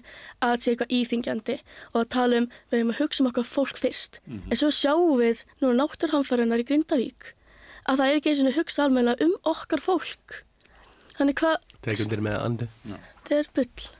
[0.47, 1.57] að sé eitthvað íþingjandi
[1.93, 4.51] og að tala um við höfum að hugsa um okkar fólk fyrst Mhm.
[4.51, 7.33] en svo sjáum við núna náttúrhamfærunar í Grindavík
[7.89, 10.39] að það er ekki eins og hugsa almenna um okkar fólk.
[11.17, 12.71] Þannig hvað, Tekundir með andi.
[13.27, 13.91] þetta er bull.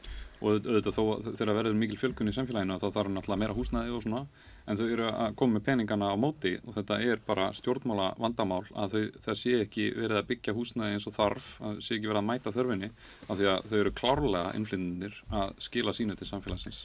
[0.43, 1.03] Og auðvitað þó
[1.39, 4.23] þegar verður mikil fjölgun í samfélaginu þá þarf náttúrulega meira húsnæði og svona.
[4.67, 8.65] En þau eru að koma með peningana á móti og þetta er bara stjórnmála vandamál
[8.75, 12.11] að þau, það sé ekki verið að byggja húsnæði eins og þarf, að sé ekki
[12.11, 12.91] verið að mæta þörfinni
[13.29, 16.85] af því að þau eru klárlega innflyndinir að skila sínu til samfélagsins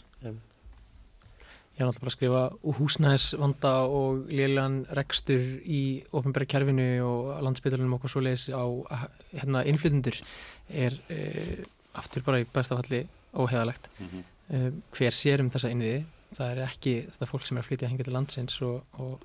[1.78, 7.94] Ég er náttúrulega bara að skrifa húsnæðisvanda og lélegan rekstur í ofnbæra kerfinu og landsbytalunum
[8.00, 8.66] okkur svoleiðis á
[9.36, 10.18] hérna, innflytundur
[10.74, 11.20] er e,
[11.94, 13.04] aftur bara í besta falli
[13.38, 13.92] óheðalegt.
[14.00, 14.24] mm -hmm.
[14.48, 16.06] E, hver sér um þessa innviði?
[16.34, 19.20] Það er ekki þetta fólk sem er að flytja hengið til landsins og, og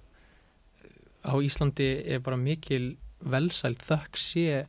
[1.24, 4.66] á Íslandi er bara mikil velsælt þökk sé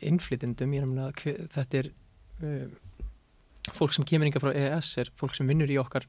[0.00, 0.72] innflytjendum.
[0.72, 1.90] Ég er að að þetta er
[2.42, 2.68] e,
[3.74, 6.06] fólk sem kemur inga frá EES er fólk sem vinnur í okkar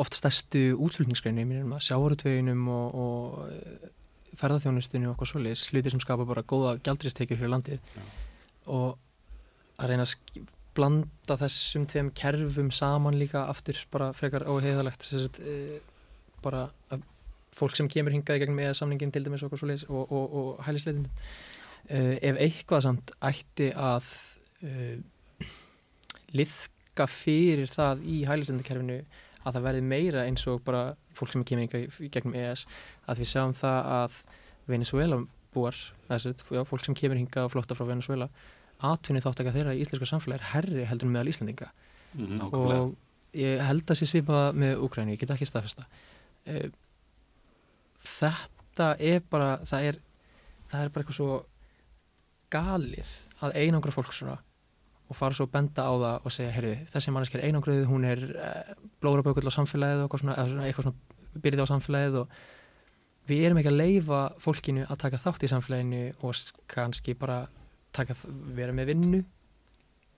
[0.00, 3.92] oft stærstu útflutningsgreinu, mér erum að sjávarutveginum og, og eh,
[4.40, 8.04] ferðarþjónustunni og okkur svoleiðis, hluti sem skapa bara góða gjaldristekjur fyrir landið Já.
[8.74, 8.98] og
[9.78, 15.06] að reyna að blanda þessum tveim kerfum saman líka aftur bara frekar óheiðalegt
[15.38, 15.78] e,
[16.42, 16.66] bara
[17.54, 19.54] fólk sem kemur hingað í gegnum eða samningin til dæmis og,
[19.86, 21.12] og, og hælisleitindum
[21.86, 24.08] e, ef eitthvað samt ætti að
[24.66, 24.96] e,
[26.34, 28.98] liðka fyrir það í hælisleitindakerfinu
[29.44, 30.82] að það verði meira eins og bara
[31.14, 32.64] fólk sem kemur hingað í- gegnum ES
[33.08, 34.18] að við sjáum það að
[34.66, 35.18] Venezuela
[35.54, 35.76] búar,
[36.08, 38.28] þessi, já, fólk sem kemur hingað og flotta frá Venezuela
[38.84, 41.70] atvinni þáttaka þeirra í íslenska samfélagi er herri heldur meðal Íslandinga
[42.14, 42.96] Mm og
[43.34, 45.86] ég held að sé svipað með Úkræni, ég get ekki staðfesta
[46.46, 46.68] Eh,
[48.04, 49.98] þetta er bara það er,
[50.70, 51.38] það er bara eitthvað svo
[52.54, 53.10] galið
[53.44, 54.36] að einangra fólk svona
[55.08, 58.06] og fara svo að benda á það og segja, heyrðu, þessi manneski er einangruð, hún
[58.08, 62.38] er uh, blórabökull á samfélagið og eitthvað svona, svona, eitthvað svona byrðið á samfélagið og
[63.28, 66.40] við erum ekki að leifa fólkinu að taka þátt í samfélaginu og
[66.72, 67.42] kannski bara
[67.94, 68.16] taka,
[68.56, 69.24] vera með vinnu.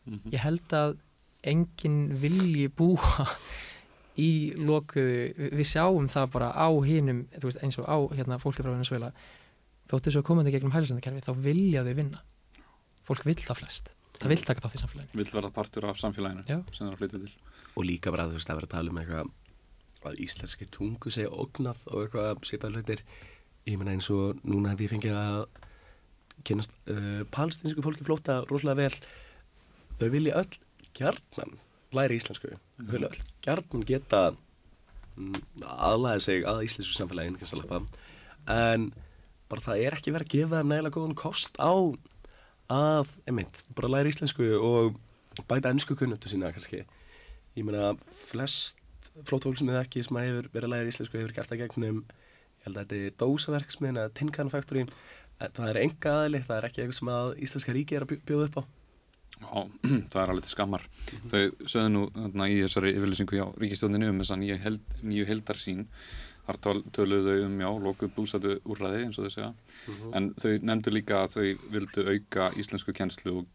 [0.07, 0.33] -hmm.
[0.33, 0.97] ég held að
[1.43, 3.27] enginn vilji búa
[4.17, 8.63] í lokuðu, við, sjáum það bara á hinum, þú veist eins og á hérna, fólki
[8.63, 9.13] frá Venezuela
[9.91, 12.23] þóttu svo komandi gegnum hælislendakerfi, þá vilja þau vinna.
[13.07, 16.47] Fólk vill það flest það vill taka þátt í samfélaginu vill verða partur af samfélaginu
[16.47, 16.59] Já.
[16.73, 17.35] sem það er að flytja til
[17.77, 19.33] Og líka bara þú veist að vera að tala um eitthvað
[20.07, 23.03] að íslenski tungu segja ógnað og eitthvað svipað hlutir.
[23.67, 25.41] Ég meina eins og núna hef ég fengið að
[26.47, 29.01] kynast uh, palestinsku fólki flóta rosalega vel.
[30.01, 30.59] Þau vilja öll
[30.97, 31.57] gjarnan
[31.97, 32.55] læra íslensku.
[32.81, 38.05] Þau vilja öll gjarnan geta mm, aðlæða sig að íslensku samfélagin, kannski að lappa.
[38.57, 38.91] En
[39.51, 41.73] bara það er ekki verið að gefa þeim nægilega góðan kost á
[42.73, 44.97] að, einmitt, bara læra íslensku og
[45.51, 46.85] bæta ennsku kunnuttu sína kannski.
[47.57, 47.93] Ég meina,
[48.27, 48.81] flest
[49.29, 52.01] flótfólk sem þið ekki sem að hefur verið að læra íslensku hefur gert það gegnum,
[52.07, 54.87] ég held að þetta er dósaverksmiðin eða Tinkan Factory.
[55.37, 58.23] Það er enga aðli, það er ekki eitthvað sem að Íslenska ríki er að bjó-
[58.31, 58.63] bjóða upp á.
[59.37, 59.69] Já,
[60.13, 60.87] það er alveg til skammar.
[61.29, 65.83] Þau sögðu nú þarna, í þessari yfirlýsingu hjá ríkistjóðinu um nýju, held, nýju heldarsýn.
[66.47, 69.53] Þar tal- töluðu þau um, já, lokuð búsætu úrræði, eins og þau segja.
[70.15, 73.47] En þau nefndu líka að þau vildu auka íslensku kjenslu og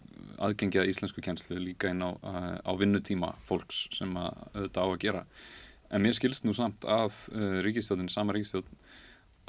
[0.41, 4.99] aðgengið íslensku kjenslu líka inn á, uh, á vinnutíma fólks sem að auðvitað á að
[5.06, 5.23] gera.
[5.91, 8.67] En mér skilst nú samt að uh, ríkistjóðin, sama ríkistjóð,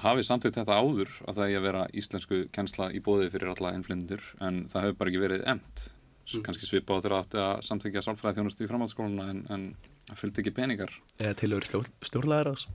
[0.02, 3.74] hafi samtitt þetta áður að það eigi að vera íslensku kjensla í bóði fyrir alla
[3.76, 5.84] innflindur en það hefur bara ekki verið emt.
[6.22, 6.42] Mm.
[6.46, 10.54] Kannski svipa á þeirra átti að samþykja sálfræði þjónustu í framhaldsskóluna en, en fylgdi ekki
[10.54, 10.92] peningar.
[11.18, 12.66] Eða tilhöður stjórnlæðar ás.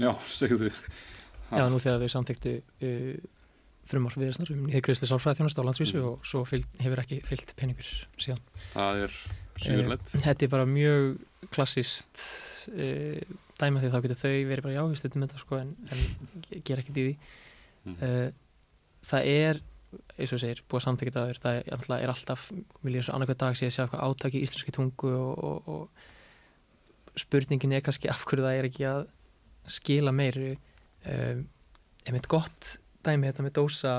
[0.00, 0.80] Já, segðu þið.
[1.52, 3.16] Já, nú þegar þau samþyktu uh,
[3.90, 6.06] frumvarf viðarsnar um niðurgriðsli sálfræði þjónast á landsvísu Mm.
[6.08, 8.40] og svo fylg, hefur ekki fyllt peningur síðan.
[8.72, 9.16] Það er.
[9.66, 11.18] Eh, Þetta er bara mjög
[11.52, 12.22] klassist
[12.72, 13.18] uh,
[13.60, 16.80] dæma því þá getur þau verið bara já, við stundum þetta sko en, en gera
[16.80, 17.14] ekkert í því.
[17.84, 17.98] Mm.
[17.98, 18.30] Uh,
[19.10, 19.60] það er,
[20.16, 22.46] eins og segir, búið að samþykja það það er, er alltaf,
[22.86, 25.68] vil ég svo annarkvæð dag sé að sjá eitthvað átaki í íslenski tungu og, og,
[25.74, 29.02] og spurningin er kannski af hverju það er ekki að
[29.70, 31.44] skila meiri um,
[32.06, 33.94] einmitt gott dæmi þetta með dósa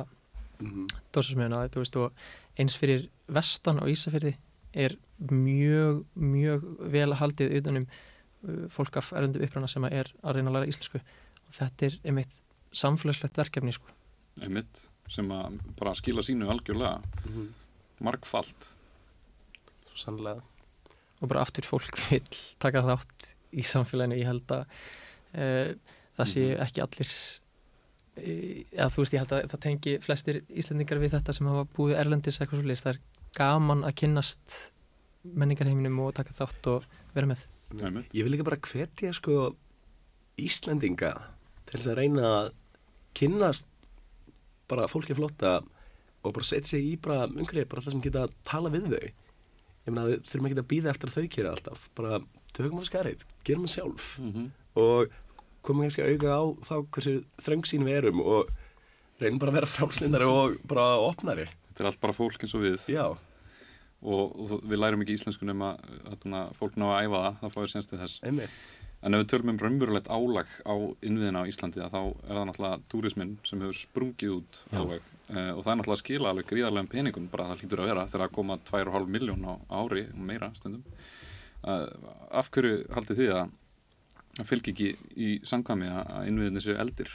[0.63, 4.33] Mm dósasmiðuna, þú veist, og eins fyrir vestan á Ísafirði
[4.73, 4.95] er
[5.29, 10.57] mjög, mjög vel haldið utanum uh, fólk af erlendu upprana sem er að reyna að
[10.57, 12.41] læra íslensku og þetta er einmitt
[12.73, 13.93] samfélagslegt verkefni sko.
[14.41, 17.51] Einmitt, sem að bara skila sínu algjörlega -hmm.
[18.01, 18.73] margfalt.
[19.91, 20.41] Svo sannlega.
[21.21, 22.25] og bara aftur fólk vil
[22.59, 24.65] taka þátt í samfélaginu, ég held að
[25.33, 26.61] það sé Mhm.
[26.67, 27.09] ekki allir
[28.17, 31.65] uh, eða þú veist, ég held að það tengi flestir Íslendingar við þetta sem hafa
[31.73, 32.99] búið erlendis eitthvað svo list, það er
[33.37, 34.59] gaman að kynnast
[35.23, 36.83] menningarheiminum og taka þátt og
[37.15, 37.45] vera með.
[38.13, 39.55] Ég vil líka bara hvetja sko
[40.37, 41.13] Íslendinga
[41.65, 42.51] til þess að reyna að
[43.17, 43.67] kynnast
[44.69, 45.59] bara fólki flótta
[46.23, 49.03] og bara setja sig í bara umhverju, bara það sem geta að tala við þau.
[49.83, 51.89] Ég meina við þurfum ekki að býða eftir að þau kera alltaf.
[51.97, 52.19] Bara
[52.55, 54.45] tökum á skarið, gerum það sjálf Mhm.
[54.75, 55.09] og
[55.65, 58.51] komum kannski að auka á þá hversu þröngsýn við erum og
[59.21, 61.47] reynum bara að vera frálslindari og bara opnari.
[61.69, 63.05] Þetta er allt bara fólk eins og við Já,
[64.03, 65.73] og, og við lærum ekki íslensku nema
[66.05, 68.19] þarna, fólk ná að æfa það, það fáið senst til þess.
[68.27, 68.57] einmitt.
[69.03, 72.45] En ef við tölum um raunverulegt álag á innviðina á Íslandi að þá er það
[72.47, 76.47] náttúrulega túrismin sem hefur sprungið út álag uh, og það er náttúrulega að skila alveg
[76.51, 80.23] gríðarlegum peningum bara það hlýtur að vera þegar það koma 2,5 miljón á ári og
[80.29, 80.85] meira stundum.
[81.63, 81.83] Uh,
[82.31, 83.51] af hverju haldið þið að
[84.37, 87.11] það fylgir ekki í samkvæmi að innviðinni séu eldir?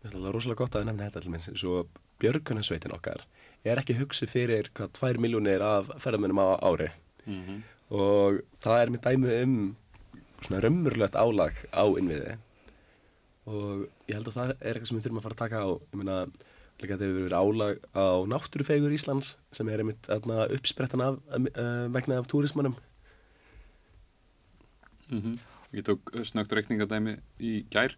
[0.00, 1.84] Mér finnst það rosalega gott að nefna þetta til minn svo
[2.20, 3.24] björgunarsveitin okkar
[3.68, 6.90] er ekki hugsu fyrir hvað 2 miljónir af ferðamennum á ári.
[7.26, 7.58] Mm -hmm.
[7.90, 9.76] og það er mér dæmi um
[10.40, 12.38] svona raunmurlegt álag á innviði.
[13.46, 15.68] Og ég held að það er eitthvað sem við þurfum að fara að taka á.
[15.92, 16.26] Ég meina,
[16.80, 22.18] líka þetta hefur verið álag á náttúrufegur Íslands sem er einmitt uppsprettan af uh, vegna
[22.18, 22.76] af túrismannum
[25.10, 25.34] Mm
[25.76, 27.96] Ég tók uh, snögt reikningadæmi í gær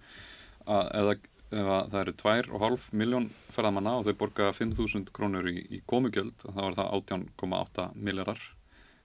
[0.67, 1.15] að
[1.53, 6.47] ef að það eru 2,5 miljón ferðamanna og þau borga 5.000 krónur í, í komugjöld
[6.47, 8.41] þá er það 18,8 miljardar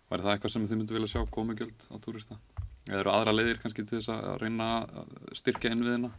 [0.07, 2.37] Væri það eitthvað sem þið myndu vilja sjá komugjöld á túrista?
[2.87, 6.13] Eða eru aðra leiðir kannski til þess að reyna að styrkja innviðina?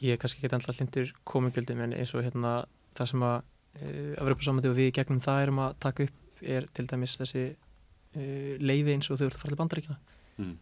[0.00, 2.54] ég er kannski ekki alltaf hlindur komugjöldum en eins og hérna
[2.96, 6.86] það sem að uh, Evropasamandi og við gegnum það erum að taka upp er til
[6.88, 10.00] dæmis þessi uh, leifi eins og þau ert að fara til bandaríkina
[10.40, 10.54] Mm.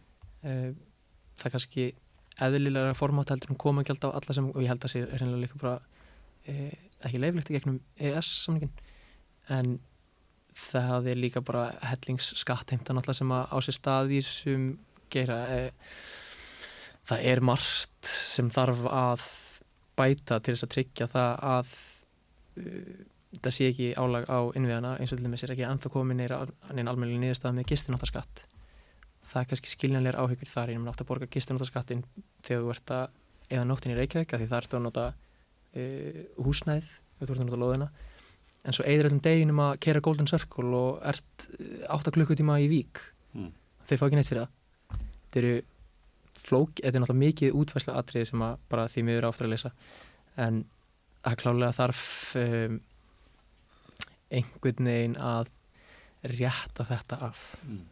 [0.43, 0.71] uh,
[1.39, 1.87] það er kannski
[2.39, 5.43] eðlilega formátt heldur um komugjöld á alla sem og ég held að sé er reynilega
[5.43, 6.71] líka bara uh,
[7.07, 8.71] ekki leiflegt í gegnum EES samningin
[9.55, 9.77] en
[10.59, 14.65] það er líka bara hellingsskattheimta náttúrulega sem að á sér stað í þessum
[15.13, 15.93] gera uh,
[17.09, 19.29] það er margt sem þarf að
[19.99, 21.73] bæta til þess að tryggja það að
[22.63, 22.93] uh,
[23.39, 26.39] það sé ekki álag á innviðana eins og til dæmis er ekki ennþá komin neina
[26.91, 28.45] almennilega niðurstað með gistináttaskatt
[29.29, 30.73] það er kannski skiljanlegar áhyggjur þar.
[30.73, 32.03] Ég átt að borga gistináttaskattin
[32.45, 33.17] þegar þú ert að
[33.49, 37.49] eða nóttin í Reykjavík því það ert að nota uh, húsnæð þegar þú ert að
[37.49, 37.89] nota lóðina.
[38.67, 42.69] En svo eigður öllum deginum að kera Golden Circle og ert uh, 8 klukkutíma í
[42.71, 43.01] Vík.
[43.37, 43.51] Mm.
[43.85, 44.99] þau fá ekki neitt fyrir það.
[45.29, 45.55] Þetta eru
[46.39, 49.71] flók, þetta er náttúrulega mikið útværslu atriði sem að bara því miður áttur að lesa.
[50.39, 50.63] En
[51.27, 52.03] að klálega þarf
[52.39, 52.79] um,
[54.33, 55.51] einhvern veginn að
[56.29, 57.43] rétta þetta af.
[57.65, 57.85] Mm.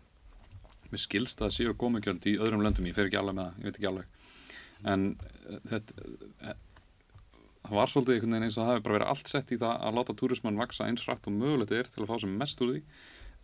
[0.94, 3.68] Mér skilst að séu komugjöld í öðrum löndum, ég fer ekki alveg með það, ég
[3.68, 4.16] veit ekki alveg.
[4.88, 6.56] En uh, þetta uh,
[7.68, 9.86] það var svolítið einhvern veginn eins og það hefur bara verið allt sett í það
[9.88, 12.74] að láta túrismann vaksa eins rætt og mögulegt er til að fá sem mest úr
[12.74, 12.82] því.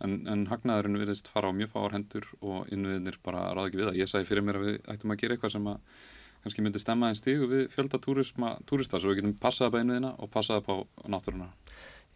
[0.04, 3.88] En, en hagnaðurinn virðist fara á mjög fáar hendur og innviðinir bara ráð ekki við
[3.90, 3.98] það.
[4.00, 6.00] Ég sagði fyrir mér að við ættum að gera eitthvað sem að
[6.44, 9.82] kannski myndi stemma einn stígu við fjölda túrisma, túrista svo við getum passað upp á
[9.84, 10.76] innviðina og passað upp á
[11.14, 11.48] náttúruna.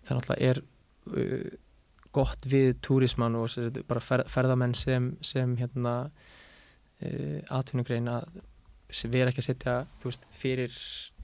[0.08, 1.54] Það náttúrulega er uh,
[2.12, 3.52] gott við túrismann og
[3.88, 8.28] bara fer, ferðamenn sem, sem hérna uh, atvinnugrein að
[9.04, 10.72] erum ekki að setja veist, fyrir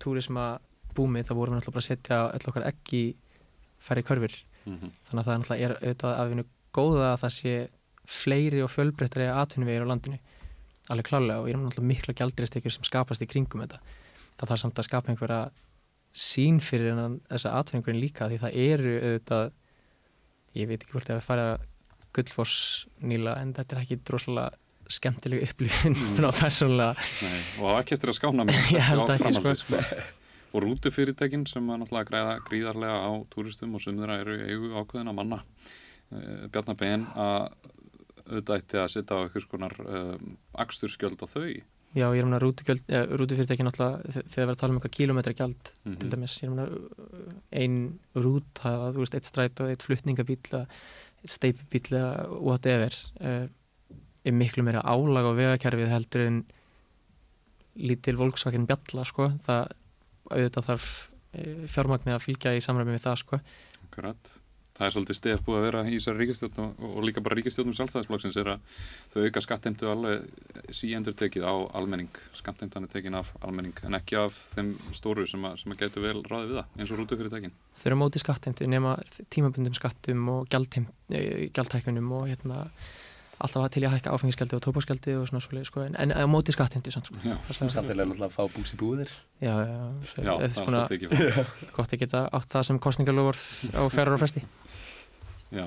[0.02, 0.58] túrisma
[0.94, 3.02] búmið þá vorum við náttúrulega bara að setja öll okkar ekki
[3.80, 4.92] færri körfur mm -hmm.
[5.08, 7.54] þannig að það náttúrulega er auðvitað að vinna góða að það sé
[8.04, 10.18] fleiri og fjölbreyttari atvinnuvegir á landinu
[10.92, 13.80] alveg klálega og ég er náttúrulega mikla gjaldristekjur sem skapast í kringum þetta
[14.36, 15.42] það þarf samt að skapa einhverja
[16.12, 16.98] sín fyrir
[17.30, 19.52] þessa atvinningurinn líka því það eru auðvitað
[20.54, 21.46] ég veit ekki hvort ég að fara
[22.14, 24.50] gullfoss nýla en þetta er ekki droslega
[24.92, 27.06] skemmtileg upplifin frá persónulega og
[27.56, 29.54] það var ekki eftir að skána ekki, sko.
[29.62, 29.80] sko.
[30.52, 35.40] og rútufyrirtækin sem að náttúrulega græða gríðarlega á túristum og þeirra eru eigu ákveðina manna
[35.40, 37.48] uh, Bjarnar Ben að
[38.24, 41.48] auðvitað ætti að setja á einhvers konar um, aksturskjöld á þau
[41.94, 44.96] já ég er rútugjöld, eh, rútufyrirtæki náttúrulega þe- þegar við erum að tala um eitthvað
[44.98, 46.72] kílómetragjald mm til dæmis, ég er um að
[47.62, 47.76] ein
[48.16, 50.66] rúta, þú veist, eitt stræt og eitt flutningabíl, eða
[51.22, 53.46] eitt steipubíl eða whatever uh,
[54.24, 56.44] er miklu meira álag á vegakerfið heldur en
[57.76, 59.30] lítil volksvakin bjalla, sko.
[59.42, 59.72] Það
[60.30, 60.88] auðvitað þarf
[61.34, 63.40] uh, fjármagni að fylgja í samræmi við það, sko.
[63.88, 64.34] Akkurat.
[64.74, 67.76] Það er svolítið stef búið að vera í þessari ríkistjórn og, og líka bara ríkistjórnum
[67.78, 68.80] sjálfstæðisflokksins er að
[69.12, 70.24] þau auka skattheimtu alveg
[70.74, 75.46] síendur tekið á almenning, skattheimtan er tekin af almenning en ekki af þeim stóru sem
[75.46, 77.54] að, að getur vel ráðið við það eins og rútufyrirtækin.
[77.70, 78.96] þau eru á móti skattheimtu nema
[79.30, 81.46] tímabundum skattum og gjaldheim, eh,
[82.18, 82.64] og hérna
[83.42, 86.54] alltaf til að hækka áfengisgjaldi og tópaskjaldi og svona svoleið, sko, en, en á móti
[86.54, 87.20] skattheimtu samt, sko.
[87.24, 89.14] Já, Það Samtilega náttúrulega að fá búks í búðir.
[89.42, 89.78] Já, já,
[90.22, 90.28] Já.
[90.28, 91.40] Það er svona, svolítið
[91.78, 93.40] gott að geta átt það sem kostningalofur
[93.74, 94.44] á fjara og fresti.
[95.54, 95.66] Já,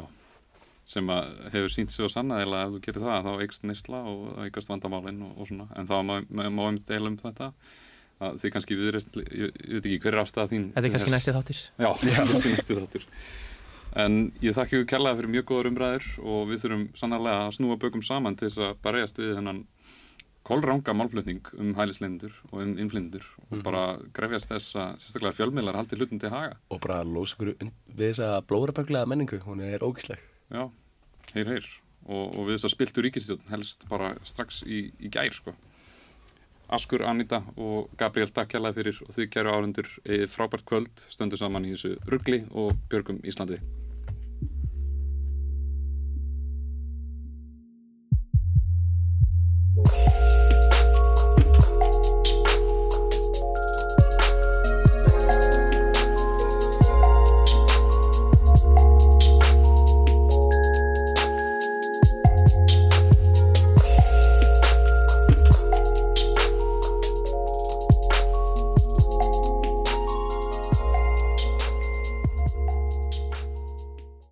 [0.88, 4.04] sem að hefur sínt sig og sanna eða ef þú gerir það þá eikst neysla
[4.08, 5.68] og eikast vandamálinn og, og svona.
[5.76, 7.52] En þá má við deila um þetta
[8.18, 11.14] að þið kannski viðreist ég, ég veit ekki hver er afstæða þín Þetta er kannski
[11.14, 11.60] næsti þáttir.
[11.78, 11.90] Já,
[12.56, 13.08] næsti þáttur
[13.98, 17.78] En ég þakki ykkur kærlega fyrir mjög góðar umræður og við þurfum sannarlega að snúa
[17.82, 19.62] bökum saman til þess að barjast við þennan
[20.48, 25.98] kolranga málflutning um hælislendur og um innflindur og bara grefjast þess að sérstaklega fjölmiðlar haldi
[25.98, 26.60] hlutum til haga.
[26.70, 30.22] og bara lósa okkur við þessa blóðraböglega menningu, hún er ógísleg.
[30.54, 30.70] Já,
[31.34, 31.68] heyr, heyr.
[32.08, 35.56] Og, og við þess að spiltu ríkistjórn helst bara strax í, í gær, sko.
[36.70, 39.92] Askur, Anita og Gabriel takk kærlega fyrir og þið kæru áhendur
[40.32, 43.60] frábært kvöld, stöndu saman í þessu ruggli og björgum Íslandi.